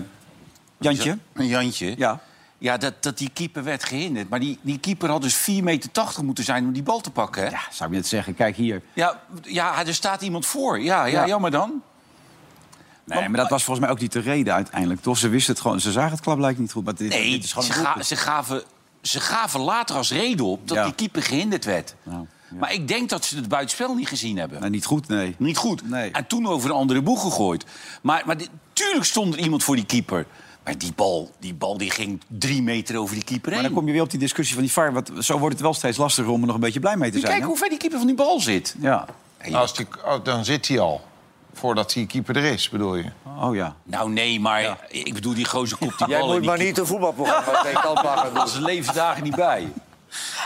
[0.78, 1.18] Jantje?
[1.32, 1.94] Een Jantje.
[1.96, 2.20] Ja.
[2.58, 4.28] Ja, dat, dat die keeper werd gehinderd.
[4.28, 5.90] Maar die, die keeper had dus 4,80 meter
[6.24, 7.42] moeten zijn om die bal te pakken.
[7.42, 7.48] Hè?
[7.48, 8.34] Ja, zou je net zeggen.
[8.34, 8.82] Kijk hier.
[8.92, 10.80] Ja, ja, er staat iemand voor.
[10.80, 11.26] Ja, ja, Ja.
[11.26, 11.82] jammer dan.
[13.04, 15.18] Nee, maar dat was volgens mij ook niet de reden uiteindelijk, toch?
[15.18, 15.80] Ze wisten het gewoon.
[15.80, 16.84] Ze zagen het klaarblijkelijk niet goed.
[16.84, 18.62] Maar dit, Nee, dit is gewoon ze, een ga- ze, gaven,
[19.02, 20.84] ze gaven later als reden op dat Ja.
[20.84, 21.94] die keeper gehinderd werd.
[22.02, 22.56] Nou, ja.
[22.58, 24.60] Maar ik denk dat ze het buitenspel niet gezien hebben.
[24.60, 25.34] Nee, niet goed, nee.
[25.38, 25.88] Niet goed.
[25.88, 26.10] Nee.
[26.10, 27.64] En toen over een andere boeg gegooid.
[28.02, 30.26] Maar, maar dit- tuurlijk stond er iemand voor die keeper.
[30.66, 33.68] Maar die bal, die bal die ging drie meter over die keeper Maar heen.
[33.68, 34.92] dan kom je weer op die discussie van die VAR.
[34.92, 37.18] Want zo wordt het wel steeds lastiger om er nog een beetje blij mee te
[37.18, 37.32] zijn.
[37.32, 38.74] Kijk hoe ver die keeper van die bal zit.
[38.80, 39.04] Ja.
[39.52, 41.00] Als die, oh, dan zit hij al.
[41.52, 43.04] Voordat die keeper er is, bedoel je?
[43.40, 43.76] Oh ja.
[43.82, 46.26] Nou nee, maar ik bedoel die gozer kopt die Jij bal.
[46.26, 48.48] en moet die maar niet een voetbalprogramma tegen Dat doen.
[48.48, 49.68] zijn levensdagen niet bij.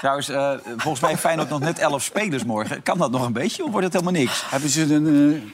[0.01, 2.83] Trouwens, eh, volgens mij Feyenoord nog net 11 spelers morgen.
[2.83, 4.43] Kan dat nog een beetje of wordt het helemaal niks?
[4.51, 5.51] Hebben ze een eh,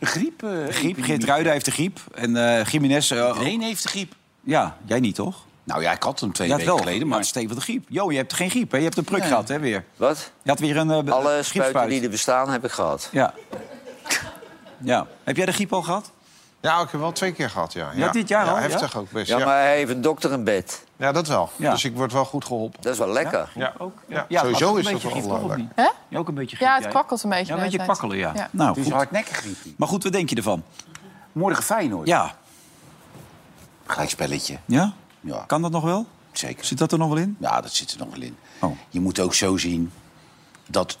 [0.00, 0.42] griep?
[0.42, 1.98] eh, Griep, Geert heeft de griep.
[2.14, 3.10] En eh Jiménez...
[3.10, 3.28] eh.
[3.32, 4.14] Iedereen heeft de griep.
[4.40, 5.44] ja, jij niet toch?
[5.64, 6.76] Nou ja, ik had hem twee weken wel.
[6.76, 7.06] geleden.
[7.08, 7.86] Maar Maar stevig de griep.
[7.88, 8.76] Jo, je hebt geen griep, hè?
[8.78, 9.28] Je hebt een pruk Nee.
[9.28, 9.84] gehad, hè, weer.
[9.96, 10.30] Wat?
[10.42, 13.08] Je had weer een uh, Alle spuiten die er bestaan heb ik gehad.
[13.12, 13.34] Ja.
[14.80, 15.06] ja.
[15.24, 16.10] Heb jij de griep al gehad?
[16.64, 17.90] Ja, ik heb wel twee keer gehad, ja.
[17.94, 18.62] Ja, dit jaar ja, al, ja?
[18.62, 19.44] Heftig ook best, Ja, ja.
[19.44, 20.84] maar hij heeft een dokter in bed.
[20.96, 21.50] Ja, dat wel.
[21.56, 21.70] Ja.
[21.70, 22.82] Dus ik word wel goed geholpen.
[22.82, 23.52] Dat is wel lekker.
[23.54, 23.96] Ja, ook.
[24.08, 25.66] Ja, Ja, sowieso het is dat beetje wel lekker.
[25.74, 25.88] Hè?
[26.08, 27.46] Ja, ook een beetje griep, Ja, het kwakkelt een beetje.
[27.46, 28.32] Ja, een beetje kwakkelen, ja.
[28.34, 28.48] Ja.
[28.50, 28.92] Nou, Het is goed.
[28.92, 29.56] hardnekkig griep.
[29.76, 30.62] Maar goed, wat denk je ervan?
[31.32, 32.06] Morgen Feyenoord.
[32.06, 32.34] Ja.
[33.86, 34.58] Gelijk spelletje.
[34.64, 34.92] Ja?
[35.20, 36.06] Ja, Kan dat nog wel?
[36.32, 36.64] zeker.
[36.64, 37.36] Zit dat er nog wel in?
[37.40, 38.36] Ja, dat zit er nog wel in.
[38.60, 38.76] Oh.
[38.90, 39.92] Je moet ook zo zien
[40.66, 40.98] dat...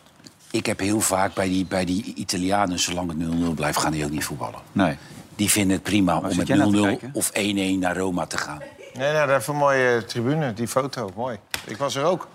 [0.50, 4.04] Ik heb heel vaak bij die, bij die Italianen, zolang het 0-0 blijft, gaan die
[4.04, 4.60] ook niet voetballen.
[4.72, 4.96] Nee.
[5.36, 7.10] Die vinden het prima om met jij naar te 0-0 kijken?
[7.12, 7.32] of 1-1
[7.78, 8.62] naar Roma te gaan.
[8.94, 11.10] Nee, nou, dat is een mooie tribune, die foto.
[11.16, 11.38] Mooi.
[11.64, 12.28] Ik was er ook.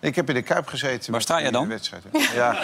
[0.00, 1.12] Ik heb in de Kuip gezeten.
[1.12, 1.68] Waar sta jij die dan?
[1.68, 2.02] Wedstrijd.
[2.34, 2.56] Ja.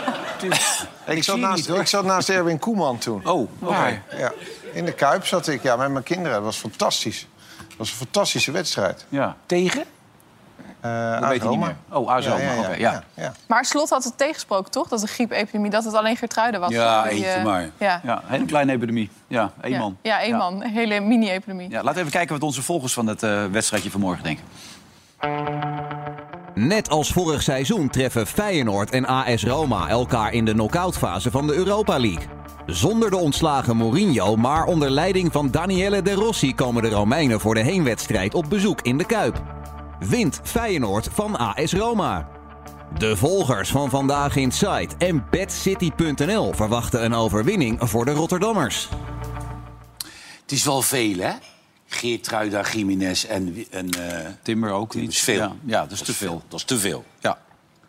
[1.06, 3.26] ik, zat je naast, ik zat naast Erwin Koeman toen.
[3.26, 4.02] Oh, oké.
[4.18, 4.32] Ja.
[4.72, 6.32] In de Kuip zat ik ja, met mijn kinderen.
[6.32, 7.26] Dat was fantastisch.
[7.68, 9.04] Dat was een fantastische wedstrijd.
[9.08, 9.36] Ja.
[9.46, 9.84] Tegen?
[10.86, 11.66] Eh Dat AS weet niet Roma.
[11.66, 11.76] meer.
[11.98, 12.76] Oh, AS Ja, Roma, ja, ja, oké, ja.
[12.76, 13.32] ja, ja.
[13.48, 14.88] Maar Slot had het tegensproken, toch?
[14.88, 16.70] Dat de griepepidemie, dat het alleen Geertruiden was.
[16.70, 17.70] Ja, Die, eentje maar.
[17.78, 19.10] Ja, Ja, een hele kleine epidemie.
[19.26, 19.78] Ja, één ja.
[19.78, 19.96] man.
[20.02, 20.62] Ja, één man.
[20.62, 21.70] Een hele mini-epidemie.
[21.70, 24.44] Ja, laten we even kijken wat onze volgers van het eh, wedstrijdje vanmorgen denken.
[26.54, 31.54] Net als vorig seizoen treffen Feyenoord en AS Roma elkaar in de knock-outfase van de
[31.54, 32.26] Europa League.
[32.66, 37.54] Zonder de ontslagen Mourinho, maar onder leiding van Daniele De Rossi komen de Romeinen voor
[37.54, 39.42] de heenwedstrijd op bezoek in de Kuip.
[40.00, 42.28] Wint Feyenoord van AS Roma.
[42.98, 48.88] De volgers van Vandaag Inside en BadCity.nl verwachten een overwinning voor de Rotterdammers.
[50.42, 51.32] Het is wel veel, hè?
[51.86, 53.64] Geertruida, Jiménez en...
[53.70, 55.10] en eh, Timber ook niet.
[55.10, 55.36] is veel.
[55.36, 56.42] Ja, ja, dat is te veel.
[56.48, 57.04] Dat is te veel.
[57.18, 57.38] Ja,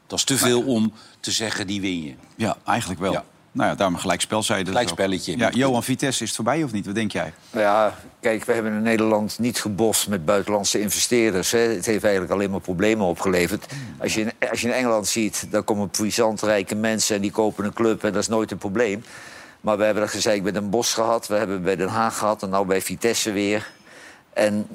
[0.07, 2.13] Dat is te veel om te zeggen, die win je.
[2.35, 3.11] ja eigenlijk wel.
[3.11, 3.23] Ja.
[3.57, 4.97] Nou ja, daarom gelijk spel zei je dat Gelijk ook.
[4.99, 5.37] spelletje.
[5.37, 6.85] Ja, Johan Vitesse is het voorbij of niet?
[6.85, 7.33] Wat denk jij?
[7.51, 11.51] Ja, kijk, we hebben in Nederland niet gebost met buitenlandse investeerders.
[11.51, 11.59] Hè.
[11.59, 13.65] Het heeft eigenlijk alleen maar problemen opgeleverd.
[13.99, 17.15] Als je, in- als je in Engeland ziet, dan komen puissant rijke mensen...
[17.15, 19.03] en die kopen een club en dat is nooit een probleem.
[19.61, 22.43] Maar we hebben dat gezegd bij Den Bosch gehad, we hebben bij Den Haag gehad...
[22.43, 23.71] en nu bij Vitesse weer.
[24.33, 24.67] En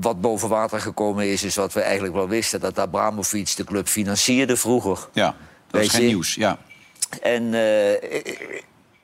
[0.00, 2.60] wat boven water gekomen is, is wat we eigenlijk wel wisten...
[2.60, 5.08] dat Abramovic de club financierde vroeger.
[5.12, 5.34] Ja,
[5.70, 6.34] dat is geen nieuws.
[6.34, 6.58] Ja.
[7.22, 7.92] En eh,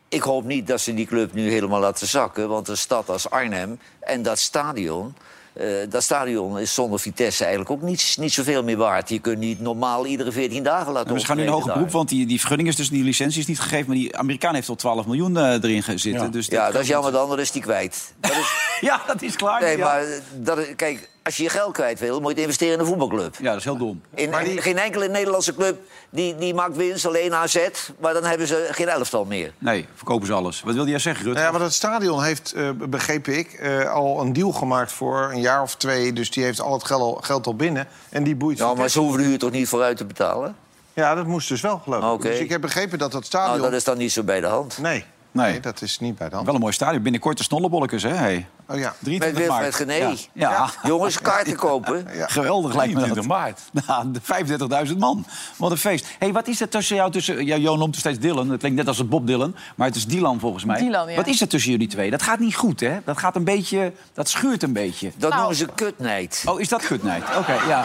[0.08, 2.48] ik- hoop niet dat ze die club nu helemaal laten zakken.
[2.48, 5.14] Want een stad als Arnhem en dat stadion...
[5.52, 9.08] eh, dat stadion is zonder Vitesse eigenlijk ook niet, niet zoveel meer waard.
[9.08, 11.90] Je kunt niet normaal iedere 14 dagen laten Nou, we gaan nu optreden hoger beroep,
[11.92, 13.86] want die, die vergunning is dus die licentie is niet gegeven.
[13.86, 16.22] Maar die Amerikaan heeft al 12 miljoen eh, erin gezitten.
[16.22, 18.14] Ja, Dus ja dat is jammer dan, dan is die kwijt.
[18.20, 18.52] Dat is,
[18.88, 19.60] ja, dat is klaar.
[19.60, 19.84] nee, ja.
[19.84, 20.04] maar
[20.36, 23.36] dat, kijk, als je je geld kwijt wil, moet je investeren in een voetbalclub.
[23.40, 24.00] ja, dat is heel dom.
[24.14, 25.78] In, Geen enkele Nederlandse club
[26.10, 27.68] die, die maakt winst, alleen AZ.
[28.00, 29.52] Maar dan hebben ze geen elftal meer.
[29.58, 30.62] Nee, verkopen ze alles.
[30.62, 31.34] Wat wilde jij zeggen, Rut?
[31.34, 35.30] Nou ja, maar dat stadion heeft, eh, begreep ik, eh, al een deal gemaakt voor
[35.32, 36.12] een jaar of twee.
[36.12, 37.86] Dus die heeft al het geld al, geld al binnen.
[38.10, 40.56] En die boeit Ja, maar ze hoeven de huur toch niet vooruit te betalen?
[40.92, 42.10] Ja, dat moest dus wel, geloof ik.
[42.10, 42.28] Oké.
[42.28, 43.58] Dus ik heb begrepen dat dat stadion...
[43.58, 44.78] Nou, dat is dan niet zo bij de hand.
[44.78, 45.04] Nee.
[45.30, 45.50] Nee.
[45.50, 46.46] nee, dat is niet bij de hand.
[46.46, 47.02] Wel een mooi stadion.
[47.02, 48.08] Binnenkort de Snollebollekes, hè?
[48.08, 48.46] Hey.
[48.68, 48.94] Oh ja.
[48.98, 49.62] 23 Met maart.
[49.62, 50.06] Wilfred Gené.
[50.32, 50.50] Ja.
[50.50, 50.68] Ja.
[50.82, 52.06] Jongens, kaarten kopen.
[52.14, 52.26] Ja.
[52.26, 53.08] Geweldig lijkt me dat.
[53.12, 53.60] 23 maart.
[53.86, 55.26] Nou, de 35.000 man.
[55.56, 56.06] Wat een feest.
[56.18, 57.46] hey, wat is er tussen jou, tussen...
[57.46, 58.50] Ja, Jo noemt het steeds Dylan.
[58.50, 59.56] Het klinkt net als het Bob Dylan.
[59.76, 60.78] Maar het is Dylan volgens mij.
[60.78, 61.16] Dylan, ja.
[61.16, 62.10] Wat is er tussen jullie twee?
[62.10, 62.98] Dat gaat niet goed, hè?
[63.04, 63.92] Dat gaat een beetje...
[64.12, 65.12] Dat schuurt een beetje.
[65.16, 65.34] Dat Nou.
[65.40, 66.42] noemen ze kutnijd.
[66.46, 67.22] Oh, is dat kutnijd?
[67.36, 67.84] Oké, ja.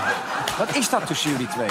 [0.57, 1.69] Wat is dat tussen jullie tweeën?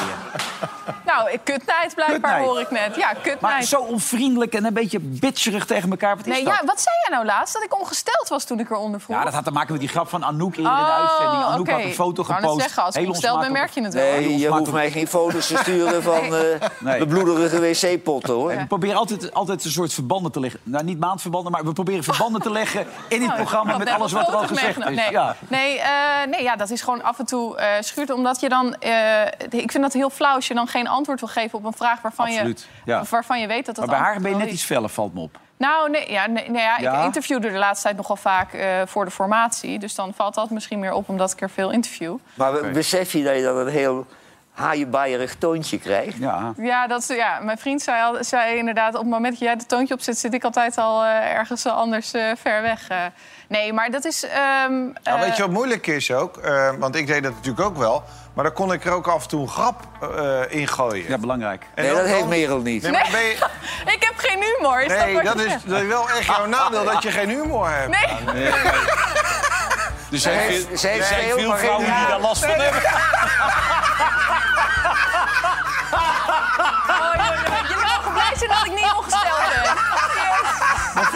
[1.05, 2.45] Nou, kutnijd blijkbaar Kutnijd.
[2.45, 2.97] hoor ik net.
[2.97, 3.67] Ja, Maar kutnijd.
[3.67, 6.17] zo onvriendelijk en een beetje bitcherig tegen elkaar.
[6.17, 6.55] Wat is Nee, dat?
[6.61, 7.55] ja, wat zei jij nou laatst?
[7.55, 10.09] Dat ik ongesteld was toen ik eronder Ja, dat had te maken met die grap
[10.09, 11.45] van Anouk in de Oh, uitzending.
[11.45, 12.61] Anouk had een foto Ik wou net gepost.
[12.67, 13.53] zeggen, als ik ben, onsmakelijk.
[13.53, 14.03] merk je het wel.
[14.05, 16.41] Nee, je hoeft mij geen foto's te sturen van eh
[16.81, 16.99] Nee.
[16.99, 18.49] de bloederige wc-potten, hoor.
[18.57, 20.61] We proberen altijd, altijd een soort verbanden te leggen.
[20.63, 23.97] Nou, niet maandverbanden, maar we proberen verbanden te leggen in dit programma Oh, met net
[23.97, 24.85] alles wat er al gezegd is.
[24.97, 25.37] Nee, Ja.
[25.49, 25.91] nee, eh,
[26.31, 28.11] nee ja, dat is gewoon af en toe eh, schuurt.
[28.11, 28.75] Omdat je dan...
[28.75, 31.73] eh, ik vind dat heel flauw als je dan geen antwoord wil geven op een
[31.73, 33.03] vraag waarvan, Absoluut, je, ja.
[33.11, 35.21] waarvan je weet dat dat Maar bij haar ben je net iets feller, valt me
[35.21, 35.39] op.
[35.59, 36.99] Nou, nee, ja, nee, nee, ja, Ja?
[36.99, 39.79] ik interviewde de laatste tijd nogal vaak eh, voor de formatie.
[39.79, 42.17] Dus dan valt dat misschien meer op omdat ik er veel interview.
[42.35, 44.07] Maar besef je dat je dan een heel
[44.53, 46.17] haaienbaaierig toontje krijgt?
[46.19, 46.53] Ja.
[46.57, 48.95] Ja, dat, is- ja, mijn vriend zei, al, zei inderdaad...
[48.95, 50.19] op het moment dat jij het toontje opzet...
[50.19, 52.89] zit ik altijd al eh, ergens anders eh, ver weg.
[52.89, 52.97] eh.
[53.49, 54.27] nee, maar dat is...
[54.27, 54.85] ehm,
[55.21, 56.37] weet je wat moeilijk is ook?
[56.37, 58.03] Eh, want ik deed dat natuurlijk ook wel.
[58.35, 61.09] Maar dan kon ik er ook af en toe een grap eh in gooien.
[61.09, 61.63] Ja, belangrijk.
[61.75, 62.83] En Nee, dan- dat heeft Merel niet.
[62.83, 63.47] Nee, maar ben je-
[63.97, 64.83] ik geen humor.
[64.83, 67.11] Is nee dat, dat, wat je is, dat is wel echt jouw nadeel dat je
[67.11, 67.89] geen humor hebt.
[67.89, 68.51] Nee.
[70.11, 72.51] Dus Zij hij heeft- heeft, zij heeft er zijn veel, vrouwen die daar last van
[72.61, 72.83] hebben.
[76.89, 78.93] Oh, joh, jullie mogen blij zijn dat ik niet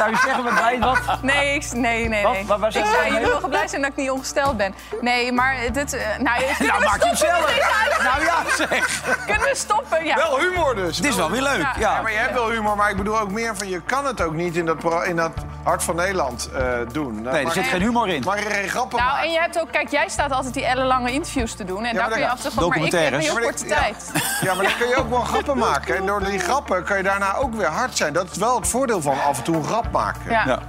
[0.03, 0.79] zou je zeggen met mij?
[0.81, 1.23] Wat?
[1.23, 2.23] Nee, ik, nee, nee.
[2.23, 2.33] Wat?
[2.33, 2.47] nee.
[2.47, 4.75] Waar- waar ik zei, jullie mogen blij zijn dat ik niet ongesteld ben.
[5.01, 5.93] Nee, maar dit...
[5.93, 7.57] eh, nou, we maak je met zelf.
[8.03, 9.03] Nou ja, zeg.
[9.27, 10.05] Kunnen we stoppen?
[10.05, 10.15] Ja.
[10.15, 10.97] Wel humor dus.
[10.97, 11.61] Het is wel weer leuk.
[11.61, 11.73] Ja.
[11.79, 11.95] Ja.
[11.97, 14.21] Ja, maar je hebt wel humor, maar ik bedoel ook meer van je kan het
[14.23, 15.31] ook niet in dat, pro- in dat
[15.63, 17.13] Hart van Nederland eh, doen.
[17.13, 18.23] Nou, Nee, er mag zit geen humor in.
[18.25, 19.27] Mag ik geen grappen Nou, maken?
[19.27, 21.85] en je hebt ook, kijk, jij staat altijd die ellenlange interviews te doen.
[21.85, 23.21] En Ja, daar maar kun je dan- af en toe gewoon, maar ik heb een
[23.21, 24.11] heel korte tijd.
[24.41, 25.97] Ja, maar dan kun je ook wel grappen maken.
[25.97, 28.13] En door die grappen kun je daarna ook weer hard zijn.
[28.13, 30.31] Dat is wel het voordeel van af en toe een grap maken.
[30.31, 30.63] Ja.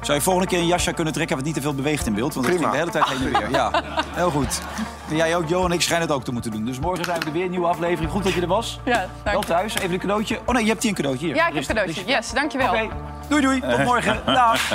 [0.00, 2.34] Zou je volgende keer een jasje kunnen trekken wat niet te veel beweegt in beeld?
[2.34, 2.70] Want dat Prima.
[2.70, 3.50] ging de hele tijd heen en weer.
[3.50, 3.82] Ja,
[4.20, 4.60] heel goed.
[5.08, 6.64] En jij ook, Johan en ik schijnen het ook te moeten doen.
[6.64, 8.10] Dus morgen zijn we er weer, een nieuwe aflevering.
[8.10, 8.80] Goed dat je er was.
[8.84, 10.40] Ja, Wel thuis, even een cadeautje.
[10.44, 11.26] Oh nee, je hebt hier een cadeautje.
[11.26, 11.34] Hier.
[11.34, 12.04] Ja, ik heb Hier een cadeautje.
[12.06, 12.74] Yes, dankjewel.
[12.74, 12.88] Oké,
[13.28, 13.60] doei doei.
[13.60, 14.20] Tot morgen.
[14.34, 14.70] Dag.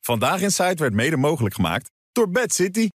[0.00, 2.88] Vandaag in Site werd mede mogelijk gemaakt door Bad City.